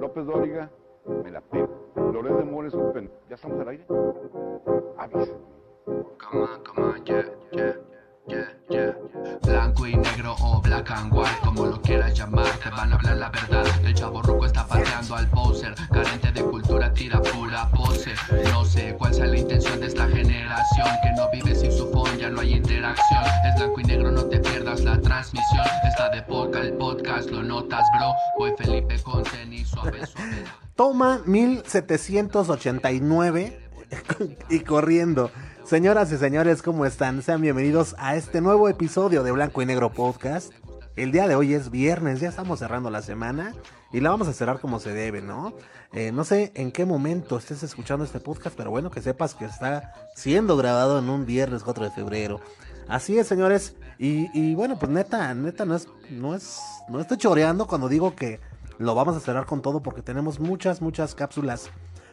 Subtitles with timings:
[0.00, 0.70] López Dóriga,
[1.24, 1.68] me la pido.
[2.12, 2.74] Loret de Mores.
[3.28, 3.86] ¿Ya estamos al aire?
[4.96, 5.38] Avísenme.
[5.86, 7.74] Come on, come on, yeah, yeah,
[8.28, 8.94] yeah, yeah.
[9.42, 13.16] Blanco y negro o black and white, como lo quieras llamar, te van a hablar
[13.16, 13.64] la verdad.
[13.84, 18.14] El chavo ruco está pateando al poser, carente de cultura, tira pura pose.
[18.52, 22.18] No sé cuál sea la intención de esta generación, que no vive sin su phone,
[22.18, 23.22] ya no hay interacción.
[23.46, 25.64] Es blanco y negro, no te pierdas la transmisión.
[25.86, 28.12] Está de poca el podcast, lo notas, bro.
[28.38, 30.44] Voy Felipe con tenis suave, suave.
[30.76, 33.58] Toma 1789
[34.50, 35.30] y corriendo.
[35.68, 37.20] Señoras y señores, ¿cómo están?
[37.20, 40.50] Sean bienvenidos a este nuevo episodio de Blanco y Negro Podcast.
[40.96, 43.52] El día de hoy es viernes, ya estamos cerrando la semana
[43.92, 45.52] y la vamos a cerrar como se debe, ¿no?
[45.92, 49.44] Eh, no sé en qué momento estés escuchando este podcast, pero bueno, que sepas que
[49.44, 52.40] está siendo grabado en un viernes 4 de febrero.
[52.88, 53.76] Así es, señores.
[53.98, 58.40] Y, bueno, pues neta, neta, no es, no es, no estoy choreando cuando digo que
[58.78, 61.68] lo vamos a cerrar con todo porque tenemos muchas, muchas cápsulas,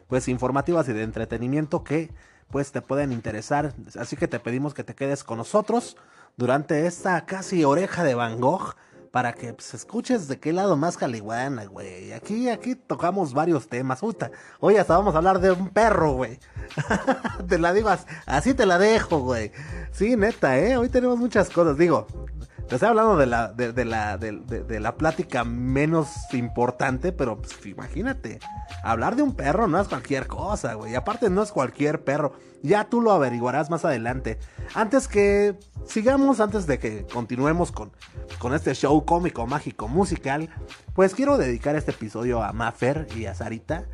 [0.09, 2.11] pues informativas y de entretenimiento que
[2.49, 3.73] pues te pueden interesar.
[3.99, 5.97] Así que te pedimos que te quedes con nosotros
[6.37, 8.75] durante esta casi oreja de Van Gogh
[9.11, 12.11] para que pues, escuches de qué lado más caliguana, güey.
[12.11, 14.03] Aquí, aquí tocamos varios temas.
[14.03, 14.29] Uta,
[14.59, 16.37] hoy hasta vamos a hablar de un perro, güey.
[17.47, 19.51] te la digo, as- así te la dejo, güey.
[19.91, 20.75] Sí, neta, ¿eh?
[20.75, 21.77] Hoy tenemos muchas cosas.
[21.77, 22.07] Digo,
[22.67, 27.63] te estoy hablando de la, de, la, de, de- la plática menos importante, pero pues,
[27.65, 28.39] imagínate,
[28.83, 30.95] hablar de un perro no es cualquier cosa, güey.
[30.95, 32.33] Aparte no es cualquier perro.
[32.63, 34.39] Ya tú lo averiguarás más adelante.
[34.73, 37.91] Antes que sigamos, antes de que continuemos con,
[38.39, 40.49] con este show cómico, mágico, musical,
[40.95, 43.85] pues quiero dedicar este episodio a Maffer y a Sarita.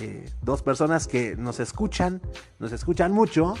[0.00, 2.22] eh, dos personas que nos escuchan,
[2.60, 3.54] nos escuchan mucho.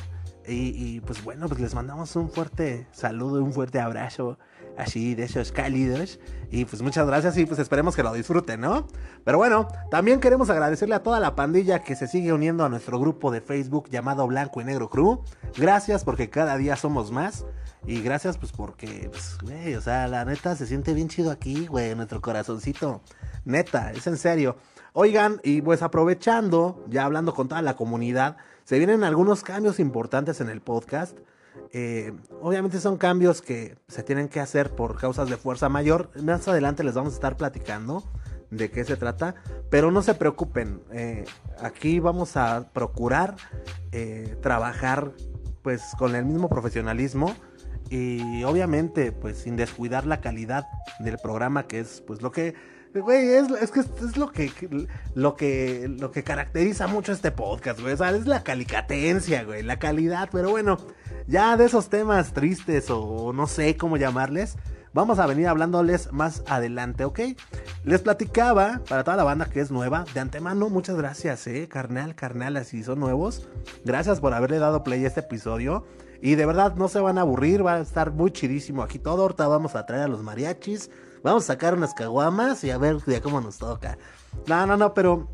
[0.46, 4.38] Y, y, pues bueno, pues les mandamos un fuerte saludo, un fuerte abrazo,
[4.76, 6.18] así de esos cálidos.
[6.50, 8.88] Y pues muchas gracias y pues esperemos que lo disfruten, ¿no?
[9.24, 12.98] Pero bueno, también queremos agradecerle a toda la pandilla que se sigue uniendo a nuestro
[12.98, 15.22] grupo de Facebook llamado Blanco y Negro Crew.
[15.56, 17.44] Gracias porque cada día somos más.
[17.86, 21.66] Y gracias pues porque, pues, güey, o sea, la neta se siente bien chido aquí,
[21.66, 23.00] güey, nuestro corazoncito.
[23.44, 24.56] Neta, es en serio.
[24.92, 30.40] Oigan, y pues aprovechando, ya hablando con toda la comunidad, se vienen algunos cambios importantes
[30.40, 31.16] en el podcast.
[31.72, 36.10] Eh, obviamente son cambios que se tienen que hacer por causas de fuerza mayor.
[36.22, 38.04] Más adelante les vamos a estar platicando
[38.50, 39.34] de qué se trata.
[39.70, 40.82] Pero no se preocupen.
[40.92, 41.24] eh,
[41.60, 43.36] aquí vamos a procurar
[43.92, 45.12] eh, trabajar
[45.62, 47.34] pues con el mismo profesionalismo.
[47.88, 50.66] Y obviamente pues sin descuidar la calidad
[51.00, 52.54] del programa que es pues lo que
[52.92, 54.50] Güey, es, es que es lo que,
[55.14, 57.94] lo que lo que caracteriza mucho este podcast, güey.
[57.94, 60.28] Es la calicatencia, güey, la calidad.
[60.32, 60.76] Pero bueno,
[61.28, 64.56] ya de esos temas tristes o no sé cómo llamarles,
[64.92, 67.20] vamos a venir hablándoles más adelante, ¿ok?
[67.84, 72.16] Les platicaba, para toda la banda que es nueva, de antemano, muchas gracias, eh, carnal,
[72.16, 73.48] carnal, así son nuevos.
[73.84, 75.84] Gracias por haberle dado play a este episodio.
[76.22, 79.22] Y de verdad no se van a aburrir, va a estar muy chidísimo aquí todo.
[79.22, 80.90] Ahorita vamos a traer a los mariachis.
[81.22, 83.98] Vamos a sacar unas caguamas y a ver de cómo nos toca.
[84.46, 85.28] No, no, no, pero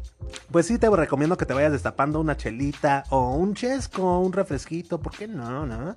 [0.50, 5.00] pues sí te recomiendo que te vayas destapando una chelita o un chesco, un refresquito,
[5.00, 5.96] ¿por qué no, no?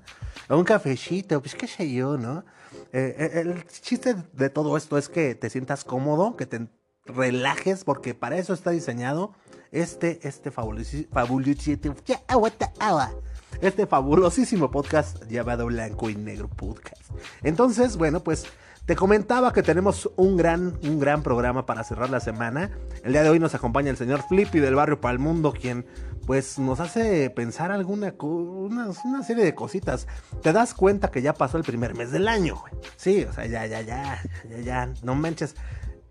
[0.49, 2.43] O un cafecito, pues qué sé yo, ¿no?
[2.91, 6.67] Eh, eh, el chiste de todo esto es que te sientas cómodo, que te
[7.05, 9.33] relajes, porque para eso está diseñado
[9.71, 10.51] este, este
[12.79, 13.11] agua.
[13.61, 17.01] este fabulosísimo podcast llamado Blanco y Negro Podcast.
[17.43, 18.45] Entonces, bueno, pues
[18.89, 22.71] te comentaba que tenemos un gran, un gran programa para cerrar la semana.
[23.03, 25.85] El día de hoy nos acompaña el señor Flippy del barrio Palmundo, quien
[26.25, 30.07] pues nos hace pensar alguna una, una serie de cositas.
[30.41, 32.63] Te das cuenta que ya pasó el primer mes del año.
[32.95, 35.53] Sí, o sea, ya, ya, ya, ya, ya, no manches.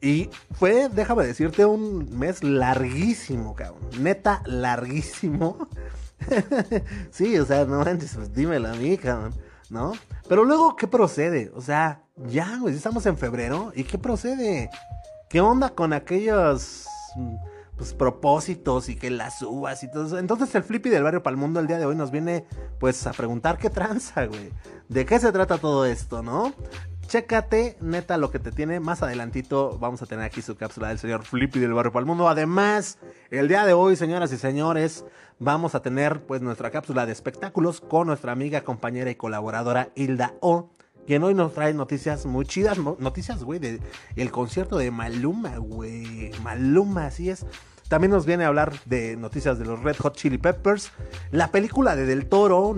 [0.00, 3.88] Y fue, déjame decirte, un mes larguísimo, cabrón.
[3.98, 5.66] Neta, larguísimo.
[7.10, 9.34] sí, o sea, no manches, pues dímelo a mí, cabrón.
[9.68, 9.94] ¿No?
[10.28, 11.50] Pero luego, ¿qué procede?
[11.54, 13.72] O sea, ya, güey, estamos en febrero.
[13.74, 14.70] ¿Y qué procede?
[15.28, 16.86] ¿Qué onda con aquellos
[17.76, 20.18] pues, propósitos y que las uvas y todo eso?
[20.18, 22.44] Entonces el Flippy del barrio Palmundo el día de hoy nos viene
[22.80, 24.52] pues a preguntar qué tranza, güey.
[24.88, 26.52] ¿De qué se trata todo esto, no?
[27.06, 28.80] Chécate, neta, lo que te tiene.
[28.80, 32.28] Más adelantito vamos a tener aquí su cápsula del señor Flippy del barrio Palmundo.
[32.28, 32.98] Además,
[33.30, 35.04] el día de hoy, señoras y señores,
[35.38, 40.34] vamos a tener pues nuestra cápsula de espectáculos con nuestra amiga, compañera y colaboradora Hilda
[40.40, 40.70] O
[41.08, 43.80] quien hoy nos trae noticias muy chidas, no- noticias, güey, de
[44.14, 47.44] el concierto de Maluma, güey, Maluma, así es.
[47.88, 50.92] También nos viene a hablar de noticias de los Red Hot Chili Peppers,
[51.30, 52.76] la película de Del Toro,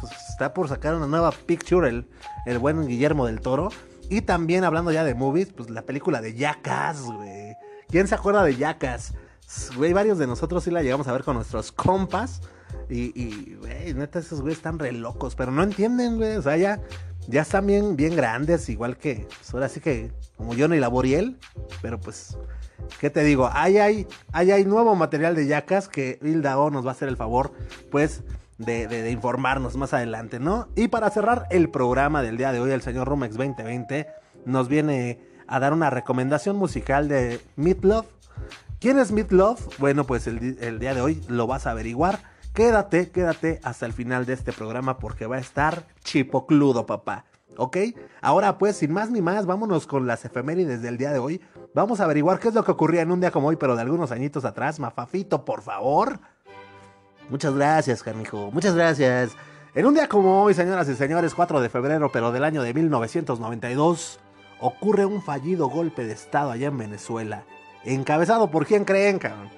[0.00, 2.06] pues, está por sacar una nueva picture, el,
[2.46, 3.70] el buen Guillermo del Toro,
[4.08, 7.56] y también hablando ya de movies, pues la película de Jackass, güey,
[7.88, 9.14] ¿Quién se acuerda de Yacas?
[9.76, 12.40] Güey, varios de nosotros sí la llegamos a ver con nuestros compas.
[12.88, 16.36] Y, y güey, neta, esos güeyes están re locos, pero no entienden, güey.
[16.36, 16.80] O sea, ya,
[17.28, 21.38] ya están bien, bien grandes, igual que, pues, ahora sí que, como Johnny Laboriel.
[21.82, 22.36] Pero pues,
[23.00, 23.50] ¿qué te digo?
[23.52, 27.08] Ahí hay, ahí hay nuevo material de Yacas que Hilda O nos va a hacer
[27.08, 27.52] el favor,
[27.90, 28.22] pues,
[28.58, 30.68] de, informarnos más adelante, ¿no?
[30.76, 34.06] Y para cerrar el programa del día de hoy, el señor Rumex 2020
[34.44, 38.06] nos viene a dar una recomendación musical de Meatloaf.
[38.80, 39.78] ¿Quién es Meatloaf?
[39.78, 42.35] Bueno, pues el, el día de hoy lo vas a averiguar.
[42.56, 47.26] Quédate, quédate hasta el final de este programa porque va a estar chipocludo, papá.
[47.58, 47.76] ¿Ok?
[48.22, 51.42] Ahora pues, sin más ni más, vámonos con las efemérides del día de hoy.
[51.74, 53.82] Vamos a averiguar qué es lo que ocurría en un día como hoy, pero de
[53.82, 54.80] algunos añitos atrás.
[54.80, 56.18] Mafafito, por favor.
[57.28, 58.50] Muchas gracias, canijo.
[58.50, 59.36] Muchas gracias.
[59.74, 62.72] En un día como hoy, señoras y señores, 4 de febrero, pero del año de
[62.72, 64.18] 1992,
[64.60, 67.44] ocurre un fallido golpe de Estado allá en Venezuela.
[67.84, 69.50] Encabezado por quién creen, cabrón.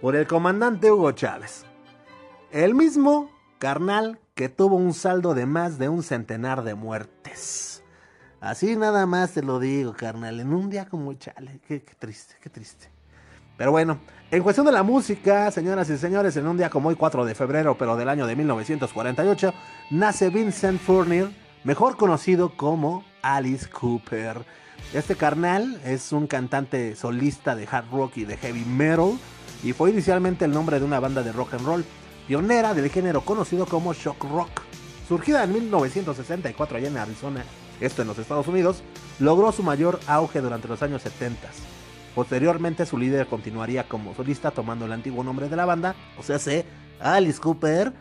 [0.00, 1.66] Por el comandante Hugo Chávez.
[2.52, 7.82] El mismo carnal que tuvo un saldo de más de un centenar de muertes.
[8.42, 10.38] Así nada más te lo digo, carnal.
[10.38, 11.60] En un día como chale.
[11.66, 12.90] Qué, qué triste, qué triste.
[13.56, 14.00] Pero bueno,
[14.30, 17.34] en cuestión de la música, señoras y señores, en un día como hoy, 4 de
[17.34, 19.54] febrero, pero del año de 1948,
[19.90, 21.30] nace Vincent Furnier,
[21.64, 24.44] mejor conocido como Alice Cooper.
[24.92, 29.18] Este carnal es un cantante solista de hard rock y de heavy metal
[29.62, 31.84] y fue inicialmente el nombre de una banda de rock and roll,
[32.26, 34.62] pionera del género conocido como shock rock.
[35.08, 37.44] Surgida en 1964 allá en Arizona,
[37.80, 38.82] esto en los Estados Unidos,
[39.18, 41.48] logró su mayor auge durante los años 70.
[42.14, 46.38] Posteriormente su líder continuaría como solista tomando el antiguo nombre de la banda, o sea,
[46.38, 46.66] se
[47.00, 47.92] Alice Cooper.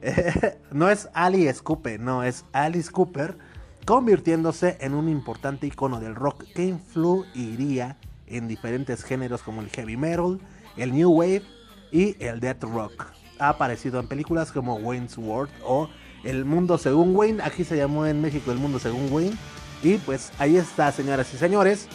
[0.72, 3.36] no es Ali Scooper, no, es Alice Cooper,
[3.84, 7.96] convirtiéndose en un importante icono del rock que influiría
[8.26, 10.38] en diferentes géneros como el heavy metal,
[10.76, 11.42] el new wave
[11.90, 13.06] y el death rock.
[13.38, 15.88] Ha aparecido en películas como Wayne's World o
[16.24, 19.36] El Mundo Según Wayne, aquí se llamó en México El Mundo Según Wayne.
[19.82, 21.86] Y pues ahí está, señoras y señores,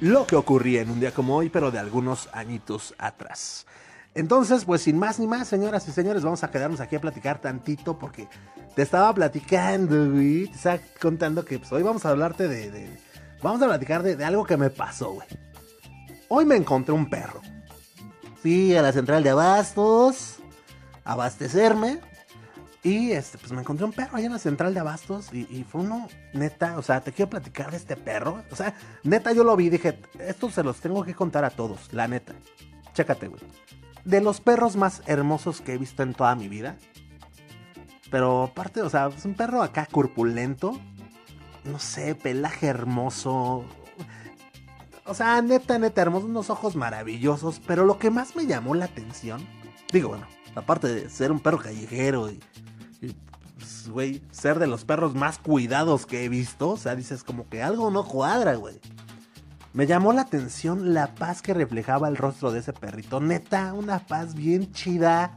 [0.00, 3.66] lo que ocurría en un día como hoy, pero de algunos añitos atrás.
[4.14, 7.40] Entonces, pues sin más ni más, señoras y señores, vamos a quedarnos aquí a platicar
[7.40, 8.26] tantito porque
[8.74, 10.48] te estaba platicando, güey.
[10.48, 12.98] Te estaba contando que pues, hoy vamos a hablarte de,
[13.40, 15.28] vamos a platicar de, de, algo que me pasó, güey.
[16.28, 17.40] Hoy me encontré un perro.
[18.42, 20.39] Fui a la central de abastos
[21.12, 22.00] abastecerme
[22.82, 25.82] y este, pues me encontré un perro allá en la central de abastos y, fue
[25.82, 28.42] uno, neta, o sea, te quiero platicar de este perro.
[28.50, 31.50] O sea, neta, yo lo vi y dije, esto se los tengo que contar a
[31.50, 32.32] todos, la neta.
[32.94, 33.42] Chécate, güey.
[34.04, 36.76] De los perros más hermosos que he visto en toda mi vida.
[38.10, 40.80] Pero aparte, o sea, es un perro acá corpulento.
[41.64, 43.66] No sé, pelaje hermoso.
[45.04, 47.60] O sea, neta, neta, hermoso, unos ojos maravillosos.
[47.66, 49.46] Pero lo que más me llamó la atención,
[49.92, 52.40] digo, bueno, aparte de ser un perro callejero y,
[53.56, 57.48] pues, güey, ser de los perros más cuidados que he visto, o sea, dices como
[57.48, 58.80] que algo no cuadra, güey.
[59.72, 63.20] Me llamó la atención la paz que reflejaba el rostro de ese perrito.
[63.20, 65.36] Neta, una paz bien chida.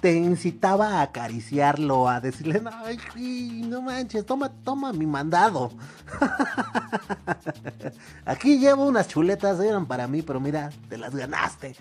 [0.00, 5.72] Te incitaba a acariciarlo, a decirle, ay, no manches, toma, toma mi mandado.
[8.24, 11.76] Aquí llevo unas chuletas, eran para mí, pero mira, te las ganaste.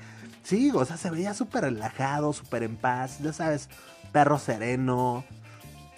[0.46, 3.68] Sí, o sea, se veía súper relajado, súper en paz, ya sabes,
[4.12, 5.26] perro sereno.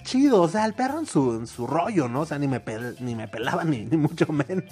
[0.03, 2.21] Chido, o sea, el perro en su, en su rollo, ¿no?
[2.21, 4.63] O sea, ni me, pel ni me pelaba, ni, ni mucho menos.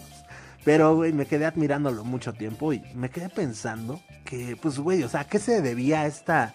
[0.63, 5.09] Pero, güey, me quedé admirándolo mucho tiempo y me quedé pensando que, pues, güey, o
[5.09, 6.53] sea, ¿a qué se debía esta,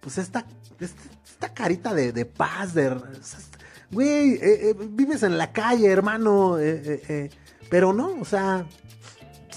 [0.00, 0.44] pues, esta,
[0.78, 2.94] esta, esta carita de, de, paz, de...
[3.90, 7.30] Güey, eh, eh, vives en la calle, hermano, eh,
[7.70, 8.66] pero no, o sea,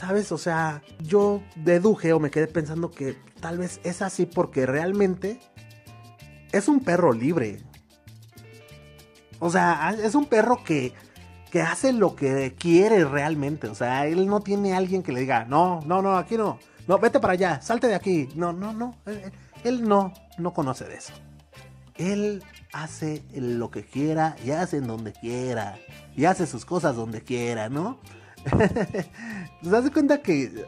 [0.01, 0.31] ¿sabes?
[0.31, 5.39] O sea, yo deduje o me quedé pensando que tal vez es así porque realmente
[6.51, 7.59] es un perro libre.
[9.39, 10.93] O sea, es un perro que
[11.51, 13.67] que hace lo que quiere realmente.
[13.67, 16.57] O sea, él no tiene alguien que le diga, no, no, no, aquí no.
[16.87, 18.29] No, vete para allá, salte de aquí.
[18.35, 18.95] No, no, no.
[19.05, 19.31] Él,
[19.65, 21.13] él no, no conoce de eso.
[21.95, 22.41] Él
[22.71, 25.77] hace lo que quiera y hace en donde quiera.
[26.15, 27.99] Y hace sus cosas donde quiera, ¿no?
[29.61, 30.65] ¿Te das cuenta que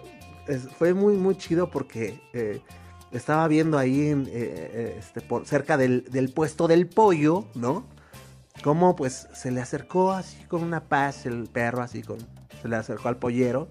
[0.78, 2.62] fue muy, muy chido porque eh,
[3.12, 7.86] estaba viendo ahí en, eh, este, por, cerca del, del puesto del pollo, ¿no?
[8.62, 12.18] cómo pues se le acercó así con una paz el perro, así con,
[12.62, 13.68] se le acercó al pollero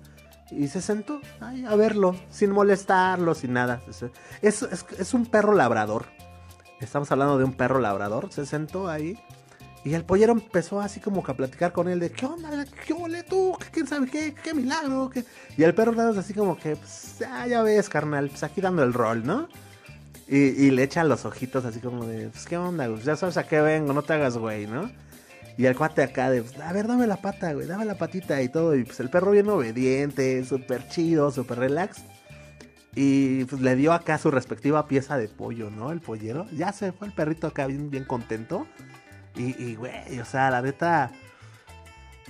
[0.51, 3.81] y se sentó ahí a verlo, sin molestarlo, sin nada.
[4.43, 6.07] Es, es, un perro labrador.
[6.79, 8.31] Estamos hablando de un perro labrador.
[8.31, 9.19] Se sentó ahí
[9.85, 12.65] Y el pollero empezó así como que a platicar con él de, ¿qué onda?
[12.87, 13.57] ¿Qué ole tú?
[13.73, 14.33] ¿Quién sabe qué?
[14.33, 15.11] ¿Qué milagro?
[15.11, 15.25] ¿Qué?
[15.57, 18.61] Y el perro nada más así como que, pues, ah, ya ves, carnal, pues aquí
[18.61, 19.49] dando el rol, ¿no?
[20.29, 22.87] Y, y le echa los ojitos así como de, pues, ¿qué onda?
[22.87, 23.03] güey?
[23.03, 24.89] ya sabes a qué vengo, no te hagas güey, ¿no?
[25.59, 28.41] Y el cuate acá de, pues, a ver, dame la pata, güey, dame la patita
[28.41, 28.75] y todo.
[28.77, 32.03] Y pues el perro bien obediente, súper chido, súper relax.
[32.95, 35.93] Y pues le dio acá su respectiva pieza de pollo, ¿no?
[35.93, 36.47] El pollero.
[36.53, 38.67] Ya se fue el perrito acá bien, bien contento.
[39.35, 41.11] Y, güey, o sea, la neta.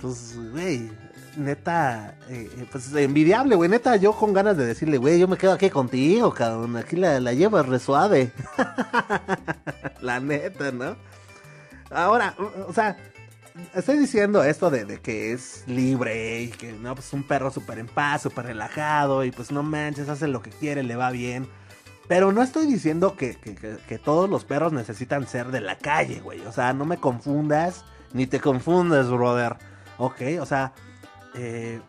[0.01, 0.91] Pues, güey,
[1.37, 2.15] neta.
[2.29, 3.69] eh, eh, pues envidiable, güey.
[3.69, 6.75] Neta, yo con ganas de decirle, güey, yo me quedo aquí contigo, cabrón.
[6.77, 8.31] Aquí la, la llevas re suave.
[10.01, 10.95] la neta, ¿no?
[11.91, 12.33] Ahora,
[12.67, 12.97] o sea,
[13.75, 17.79] estoy diciendo esto de, de que es libre y que no, pues un perro súper
[17.79, 21.47] en paz, súper relajado y pues no manches, hace lo que quiere, le va bien.
[22.07, 26.19] Pero no estoy diciendo que, que- que- todos los perros necesitan ser de la calle,
[26.19, 26.41] güey.
[26.41, 29.55] O sea, no me confundas, ni te confundas, brother.
[29.97, 30.73] Ok, o sea,
[31.35, 31.79] eh,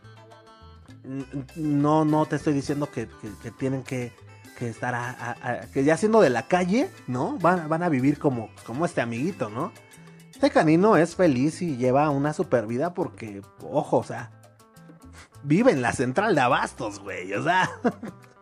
[1.56, 3.08] no, no te estoy diciendo que,
[3.42, 4.12] que- tienen que,
[4.60, 7.36] estar a- que ya siendo de la calle, ¿no?
[7.38, 9.72] Van, van a vivir como, como este amiguito, ¿no?
[10.30, 14.30] Este canino es feliz y lleva una super vida porque, ojo, o sea,
[15.44, 17.32] vive en la central de abastos, güey.
[17.34, 17.70] O sea,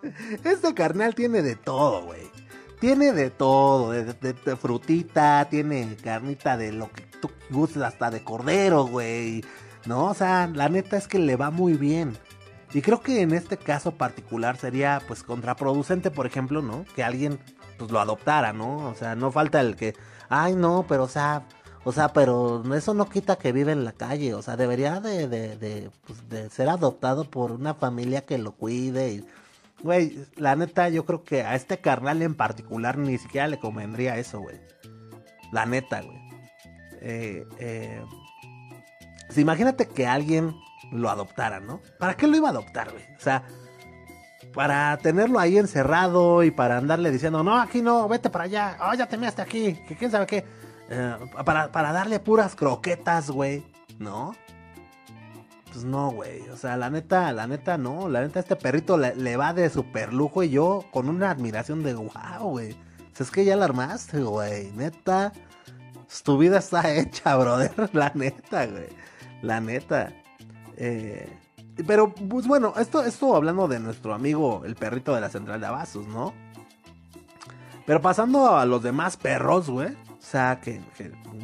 [0.45, 2.31] este carnal tiene de todo, güey.
[2.81, 8.87] Tiene de todo, de, frutita, tiene carnita de lo que tú gustes, hasta de cordero,
[8.87, 9.45] güey.
[9.87, 12.17] No, o sea, la neta es que le va muy bien.
[12.73, 16.85] Y creo que en este caso particular sería pues contraproducente, por ejemplo, ¿no?
[16.97, 17.39] Que alguien
[17.79, 18.89] pues lo adoptara, ¿no?
[18.89, 19.95] O sea, no falta el que,
[20.29, 21.45] ay, no, pero o sea,
[21.85, 25.27] o sea, pero eso no quita que vive en la calle, o sea, debería de,
[25.27, 29.13] de, de, pues, de ser adoptado por una familia que lo cuide.
[29.13, 29.27] Y,
[29.83, 34.17] güey, la neta, yo creo que a este carnal en particular ni siquiera le convendría
[34.17, 34.61] eso, güey.
[35.51, 36.19] La neta, güey.
[37.01, 38.05] Eh, eh,
[39.37, 40.55] imagínate que alguien
[40.93, 41.81] lo adoptara, ¿no?
[41.99, 43.05] ¿Para qué lo iba a adoptar, güey?
[43.17, 43.43] O sea,
[44.55, 48.95] para tenerlo ahí encerrado y para andarle diciendo, no, aquí no, vete para allá, oh,
[48.95, 50.62] ya te measte aquí, que quién sabe qué.
[50.95, 53.65] Eh, para, para darle puras croquetas, güey,
[53.99, 54.35] ¿no?
[55.73, 56.47] Pues no, güey.
[56.51, 58.11] O sea, la neta, la neta no.
[58.11, 61.95] La neta, este perrito le, va de super lujo y yo con una admiración de
[61.95, 62.73] wow, güey.
[63.15, 64.71] Sea, es que ya la armaste, güey.
[64.73, 65.33] Neta,
[65.95, 67.89] pues, tu vida está hecha, brother.
[67.95, 68.89] La neta, güey.
[69.41, 70.13] La neta.
[70.77, 71.39] Eh,
[71.87, 75.69] pero, pues bueno, esto, esto hablando de nuestro amigo, el perrito de la central de
[75.69, 76.35] Abastos, ¿no?
[77.87, 79.97] Pero pasando a los demás perros, güey.
[80.33, 80.81] Sea, que,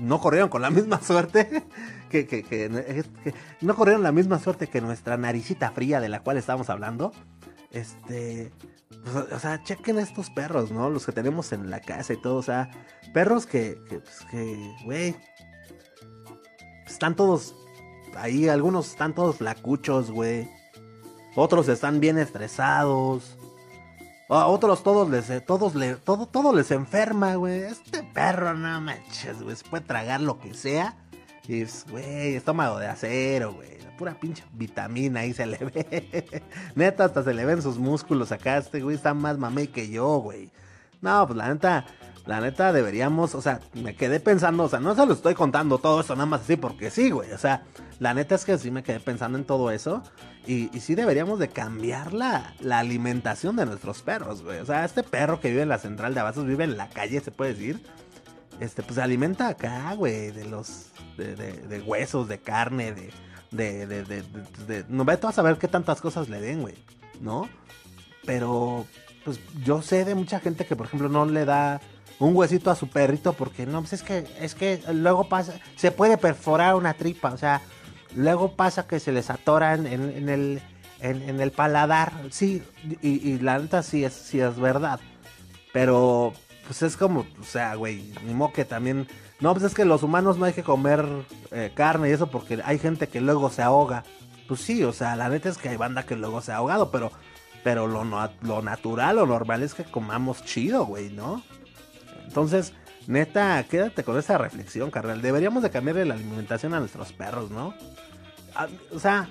[0.00, 1.66] no corrieron con la misma suerte.
[2.08, 3.04] Que, que
[3.60, 7.12] no corrieron la misma suerte que nuestra naricita fría de la cual estábamos hablando.
[7.70, 8.50] Este.
[9.04, 10.88] pues, o sea, chequen estos perros, ¿no?
[10.88, 12.36] Los que tenemos en la casa y todo.
[12.36, 12.70] O sea,
[13.12, 15.14] perros que, que, pues, que, güey.
[16.86, 17.54] Están todos
[18.16, 18.48] ahí.
[18.48, 20.48] Algunos están todos flacuchos, güey.
[21.36, 23.36] Otros están bien estresados.
[24.28, 27.62] A otros todos les, todos le, todo, todo les enferma, güey.
[27.62, 29.56] Este perro, no manches, güey.
[29.56, 30.96] Se puede tragar lo que sea.
[31.46, 33.80] Y es, güey, estómago de acero, güey.
[33.80, 36.42] La pura pinche vitamina ahí se le ve.
[36.74, 38.58] neta, hasta se le ven sus músculos acá.
[38.58, 40.50] Este güey está más mamey que yo, güey.
[41.00, 41.86] No, pues la neta,
[42.28, 45.78] la neta deberíamos, o sea, me quedé pensando, o sea, no se lo estoy contando
[45.78, 47.32] todo esto nada más así porque sí, güey.
[47.32, 47.62] O sea,
[48.00, 50.02] la neta es que sí me quedé pensando en todo eso.
[50.46, 54.58] Y, sí deberíamos de cambiar la, la alimentación de nuestros perros, güey.
[54.58, 57.18] O sea, este perro que vive en la central de Abastos, vive en la calle,
[57.20, 57.82] se puede decir.
[58.60, 63.10] Este, pues se alimenta acá, güey, de los, de, huesos, de carne, de,
[63.52, 64.22] de, de, de,
[64.66, 66.74] de- no ve tú a saber qué tantas cosas le den, güey,
[67.22, 67.48] ¿no?
[68.26, 68.84] Pero,
[69.24, 71.80] pues yo sé de mucha gente que, por ejemplo, no le da
[72.18, 75.90] un huesito a su perrito porque no, pues es que, es que luego pasa, se
[75.90, 77.62] puede perforar una tripa, o sea,
[78.14, 79.86] luego pasa que se les atora en,
[80.28, 80.60] el,
[81.00, 82.62] en, el paladar, sí,
[83.02, 85.00] y, y la neta sí es, sí es verdad,
[85.72, 86.32] pero
[86.66, 89.06] pues es como, o sea, güey, ni modo que también,
[89.40, 91.06] no, pues es que los humanos no hay que comer
[91.52, 94.04] eh, carne y eso porque hay gente que luego se ahoga,
[94.48, 96.90] pues sí, o sea, la neta es que hay banda que luego se ha ahogado,
[96.90, 97.12] pero,
[97.62, 101.42] pero lo, lo natural, lo normal es que comamos chido, güey, ¿no?
[102.28, 102.74] Entonces,
[103.06, 105.22] neta, quédate con esa reflexión, carnal.
[105.22, 107.74] Deberíamos de cambiarle la alimentación a nuestros perros, ¿no?
[108.54, 109.30] Ah, O sea,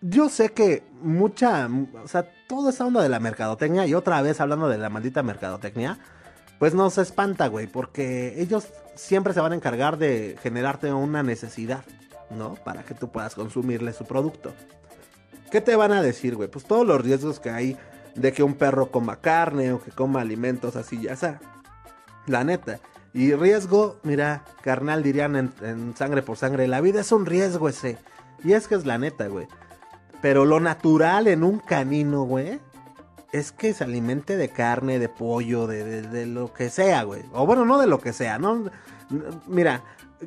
[0.00, 1.68] yo sé que mucha,
[2.02, 5.22] o sea, toda esa onda de la mercadotecnia, y otra vez hablando de la maldita
[5.22, 5.98] mercadotecnia,
[6.58, 11.84] pues nos espanta, güey, porque ellos siempre se van a encargar de generarte una necesidad,
[12.30, 12.54] ¿no?
[12.54, 14.54] Para que tú puedas consumirle su producto.
[15.50, 16.48] ¿Qué te van a decir, güey?
[16.48, 17.76] Pues todos los riesgos que hay
[18.14, 21.40] de que un perro coma carne o que coma alimentos así, ya sea.
[22.26, 22.80] La neta.
[23.12, 27.98] Y riesgo, mira, carnal dirían en, sangre por sangre, la vida es un riesgo ese.
[28.44, 29.46] Y es que es la neta, güey.
[30.20, 32.60] Pero lo natural en un canino, güey,
[33.32, 37.22] es que se alimente de carne, de pollo, de, de- de lo que sea, güey.
[37.32, 38.64] O bueno, no de lo que sea, ¿no?
[39.46, 39.82] Mira,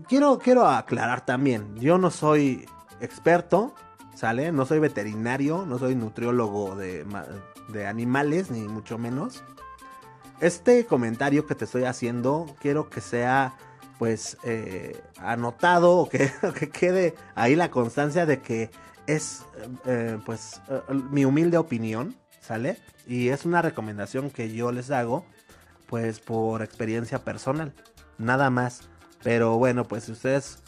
[0.08, 2.65] quiero, quiero aclarar también, yo no soy
[3.01, 3.74] experto,
[4.15, 4.51] ¿sale?
[4.51, 7.06] No soy veterinario, no soy nutriólogo de,
[7.70, 9.44] de animales, ni mucho menos.
[10.41, 13.55] Este comentario que te estoy haciendo, quiero que sea,
[13.98, 18.69] pues, eh, anotado o que, que quede ahí la constancia de que
[19.05, 19.43] es,
[19.86, 20.81] eh, pues, eh,
[21.12, 22.77] mi humilde opinión, ¿sale?
[23.05, 25.25] Y es una recomendación que yo les hago,
[25.88, 27.74] pues, por experiencia personal,
[28.17, 28.84] nada más.
[29.24, 30.60] Pero bueno, pues, si ustedes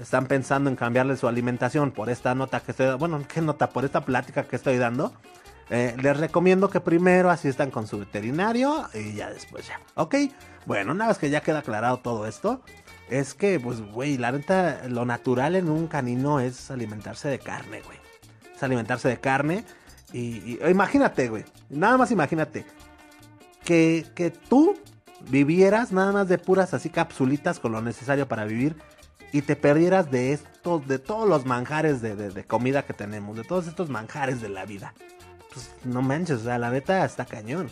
[0.00, 3.70] están pensando en cambiarle su alimentación por esta nota que estoy, bueno, ¿qué nota?
[3.70, 5.12] Por esta plática que estoy dando.
[5.70, 9.80] Eh, les recomiendo que primero asistan con su veterinario y ya después ya.
[9.94, 10.16] ¿Ok?
[10.66, 12.62] Bueno, una vez que ya queda aclarado todo esto,
[13.08, 17.82] es que, pues, güey, la neta, lo natural en un canino es alimentarse de carne,
[17.82, 17.98] güey.
[18.54, 19.64] Es alimentarse de carne.
[20.12, 21.44] Y, imagínate, güey.
[21.68, 22.66] Nada más imagínate.
[23.64, 24.74] Que, que tú
[25.30, 28.74] vivieras nada más de puras así capsulitas con lo necesario para vivir
[29.32, 33.44] y te perdieras de estos, de todos los manjares de- de comida que tenemos, de
[33.44, 34.94] todos estos manjares de la vida.
[35.52, 37.70] Pues no manches, o sea, la neta está cañón.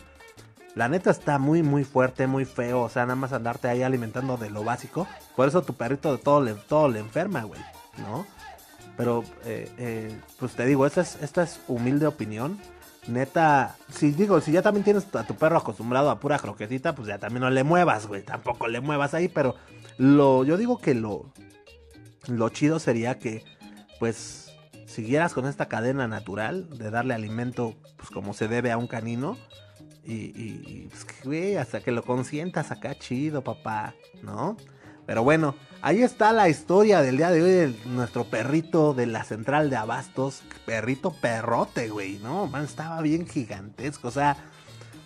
[0.75, 2.81] La neta está muy, muy fuerte, muy feo.
[2.81, 5.07] O sea, nada más andarte ahí alimentando de lo básico.
[5.35, 7.59] Por eso tu perrito de todo le, todo le enferma, güey.
[7.97, 8.25] ¿No?
[8.95, 12.59] Pero, eh, eh, pues te digo, esta es, esta es humilde opinión.
[13.07, 17.07] Neta, si digo, si ya también tienes a tu perro acostumbrado a pura croquetita, pues
[17.07, 18.23] ya también no le muevas, güey.
[18.23, 19.55] Tampoco le muevas ahí, pero
[19.97, 21.31] lo, yo digo que lo,
[22.27, 23.43] lo chido sería que,
[23.99, 24.48] pues,
[24.89, 29.37] siguieras con esta cadena natural de darle alimento, pues, como se debe a un canino.
[30.03, 33.93] Y, y- pues, güey, hasta que lo consientas acá chido, papá,
[34.23, 34.57] ¿no?
[35.05, 39.23] Pero bueno, ahí está la historia del día de hoy de nuestro perrito de la
[39.23, 40.41] central de abastos.
[40.65, 42.47] Perrito perrote, güey, ¿no?
[42.47, 44.37] Man, estaba bien gigantesco, o sea,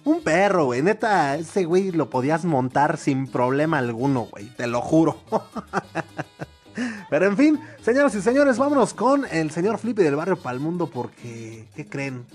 [0.03, 0.81] un perro, güey.
[0.81, 5.17] Neta, ese güey lo podías montar sin problema alguno, güey, te lo juro.
[7.09, 11.67] Pero en fin, señoras y señores, vámonos con el señor Flippy del barrio Palmundo porque,
[11.75, 12.25] ¿qué creen?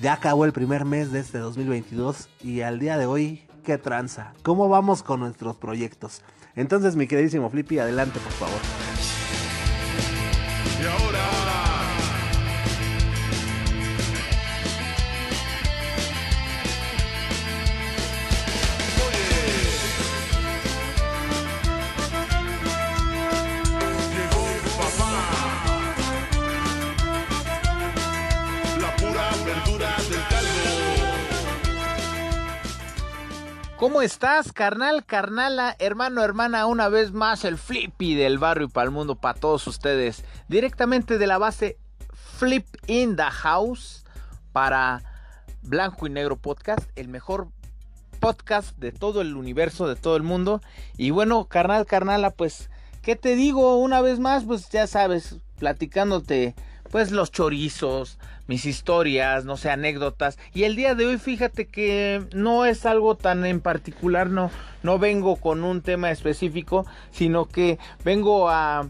[0.00, 4.32] Ya acabó el primer mes de este 2022 y al día de hoy, ¿qué tranza?
[4.42, 6.22] ¿Cómo vamos con nuestros proyectos?
[6.56, 9.13] Entonces, mi queridísimo Flippy, adelante, por favor.
[33.84, 36.64] ¿Cómo estás, carnal, carnala, hermano, hermana?
[36.64, 40.24] Una vez más el Flippy del barrio y para el mundo, para todos ustedes.
[40.48, 41.76] Directamente de la base
[42.38, 44.06] Flip in the House
[44.52, 45.02] para
[45.60, 47.48] Blanco y Negro Podcast, el mejor
[48.20, 50.62] podcast de todo el universo, de todo el mundo.
[50.96, 52.70] Y bueno, carnal, carnala, pues,
[53.02, 53.76] ¿qué te digo?
[53.76, 56.54] Una vez más, pues ya sabes, platicándote,
[56.94, 60.38] pues los chorizos, mis historias, no sé, anécdotas.
[60.54, 64.52] Y el día de hoy, fíjate que no es algo tan en particular, no,
[64.84, 68.88] no vengo con un tema específico, sino que vengo a,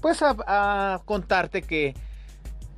[0.00, 1.96] pues a, contarte que,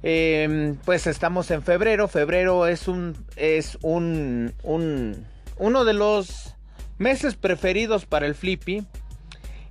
[0.03, 2.09] eh, pues estamos en febrero.
[2.09, 5.27] Febrero es un, es un, un,
[5.59, 6.55] uno de los
[6.97, 8.83] meses preferidos para el Flippy.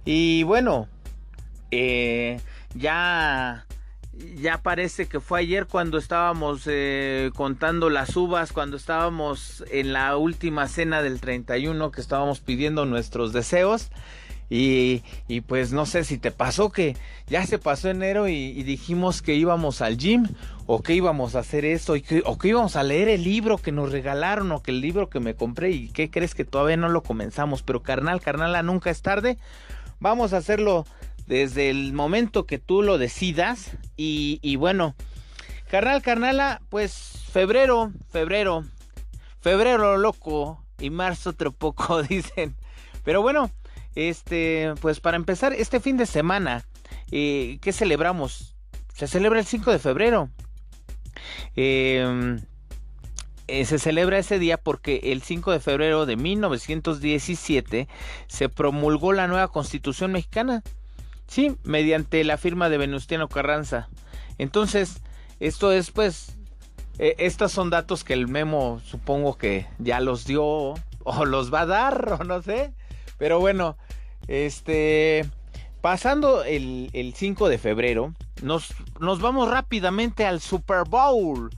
[0.05, 0.87] Y bueno,
[1.71, 2.39] eh,
[2.75, 3.65] ya
[4.35, 10.17] ya parece que fue ayer cuando estábamos eh, contando las uvas, cuando estábamos en la
[10.17, 13.89] última cena del 31, que estábamos pidiendo nuestros deseos.
[14.49, 16.95] Y, y pues no sé si te pasó que
[17.27, 20.27] ya se pasó enero y, y dijimos que íbamos al gym
[20.67, 23.57] o que íbamos a hacer esto y que, o que íbamos a leer el libro
[23.57, 26.77] que nos regalaron o que el libro que me compré y qué crees que todavía
[26.77, 27.63] no lo comenzamos.
[27.63, 29.37] Pero carnal, carnala, nunca es tarde.
[29.99, 30.85] Vamos a hacerlo
[31.33, 33.71] desde el momento que tú lo decidas.
[33.97, 34.95] Y, bueno,
[35.67, 38.65] carnal, carnala, pues febrero, febrero,
[39.41, 42.55] febrero loco y marzo otro poco, dicen.
[43.03, 43.49] Pero bueno,
[43.95, 46.65] este, pues para empezar, este fin de semana,
[47.11, 48.55] eh, ¿qué celebramos?
[48.93, 50.29] Se celebra el 5 de febrero.
[51.55, 52.37] Eh,
[53.47, 57.87] eh, se celebra ese día porque el 5 de febrero de 1917
[58.27, 60.61] se promulgó la nueva constitución mexicana.
[61.27, 63.89] Sí, mediante la firma de Venustiano Carranza.
[64.37, 65.01] Entonces,
[65.39, 66.37] esto es pues,
[66.99, 70.43] eh, estos son datos que el memo supongo que ya los dio
[71.03, 72.73] o los va a dar o no sé.
[73.17, 73.77] Pero bueno,
[74.27, 75.25] este,
[75.81, 81.49] pasando el, el 5 de febrero, nos, nos vamos rápidamente al Super Bowl.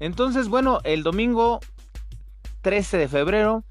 [0.00, 1.60] Entonces, bueno, el domingo
[2.62, 3.64] 13 de febrero,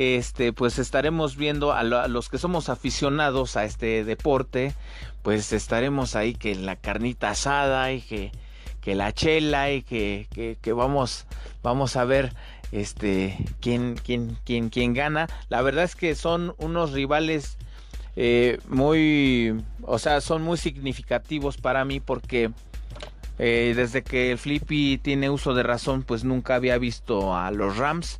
[0.00, 4.72] este, pues estaremos viendo a, los que somos aficionados a este deporte,
[5.20, 8.32] pues estaremos ahí que la carnita asada y que,
[8.80, 11.26] que la chela y que, que, vamos,
[11.62, 12.32] vamos a ver
[12.72, 15.28] este quién, quién, quién, quién gana.
[15.50, 17.58] La verdad es que son unos rivales
[18.16, 22.52] eh, muy, o sea, son muy significativos para mí porque
[23.38, 27.76] eh, desde que el Flippy tiene uso de razón, pues nunca había visto a los
[27.76, 28.16] Rams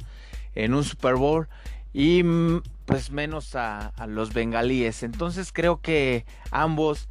[0.54, 1.48] en un Super Bowl
[1.92, 5.03] y mm, pues menos a, los bengalíes.
[5.03, 7.09] Entonces creo que ambos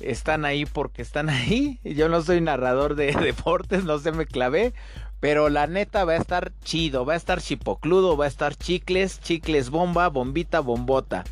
[0.00, 1.80] están ahí porque están ahí.
[1.84, 4.74] Yo no soy narrador de deportes, no se me clavé.
[5.20, 9.20] Pero la neta va a estar chido, va a estar chipocludo, va a estar chicles,
[9.20, 11.24] chicles bomba, bombita, bombota.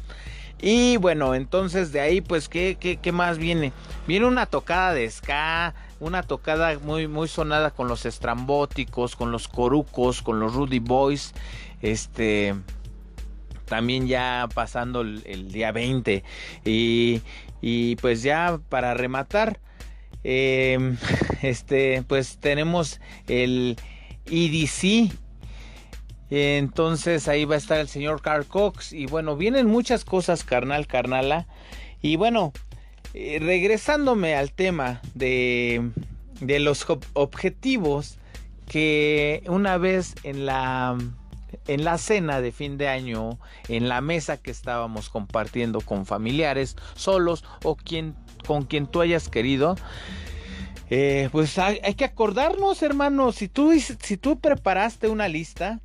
[0.61, 3.73] Y bueno, entonces de ahí, pues, ¿qué, qué, más viene?
[4.07, 9.49] Viene una tocada de ska, una tocada muy, muy sonada con los estrambóticos, con los
[9.49, 11.35] corucos, con los Rudy Boys.
[11.83, 12.55] Este.
[13.67, 16.25] También ya pasando el, día 20.
[16.65, 17.21] Y,
[17.61, 19.61] y, pues ya para rematar,
[20.25, 20.97] em,
[21.43, 23.77] este, pues tenemos el
[24.27, 25.13] EDC
[26.31, 28.93] entonces ahí va a estar el señor Carl Cox.
[28.93, 31.47] Y bueno, vienen muchas cosas, carnal, carnala.
[32.03, 32.53] Y bueno,
[33.15, 35.91] eh, regresándome al tema de,
[36.41, 38.19] de los objetivos
[38.69, 40.99] que una vez en la
[41.67, 43.39] en la cena de fin de año,
[43.69, 48.15] en la mesa que estábamos compartiendo con familiares, solos o quien,
[48.47, 49.77] con quien tú hayas querido,
[50.91, 55.81] eh, pues hay, que acordarnos, hermano, si tú, si tú preparaste una lista,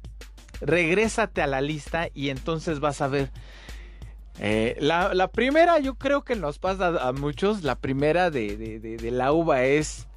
[0.62, 3.31] regrésate a la lista y entonces vas a ver.
[4.39, 7.63] Eh, la, primera, yo creo que nos pasa a muchos.
[7.63, 10.07] La primera de, la uva es.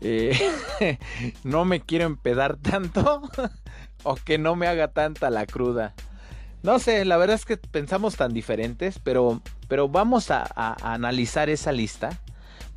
[0.00, 0.36] Eh,
[1.44, 3.22] no me quiero empedar tanto.
[4.06, 5.94] o que no me haga tanta la cruda.
[6.62, 8.98] No sé, la verdad es que pensamos tan diferentes.
[8.98, 10.46] Pero, pero vamos a
[10.82, 12.20] analizar esa lista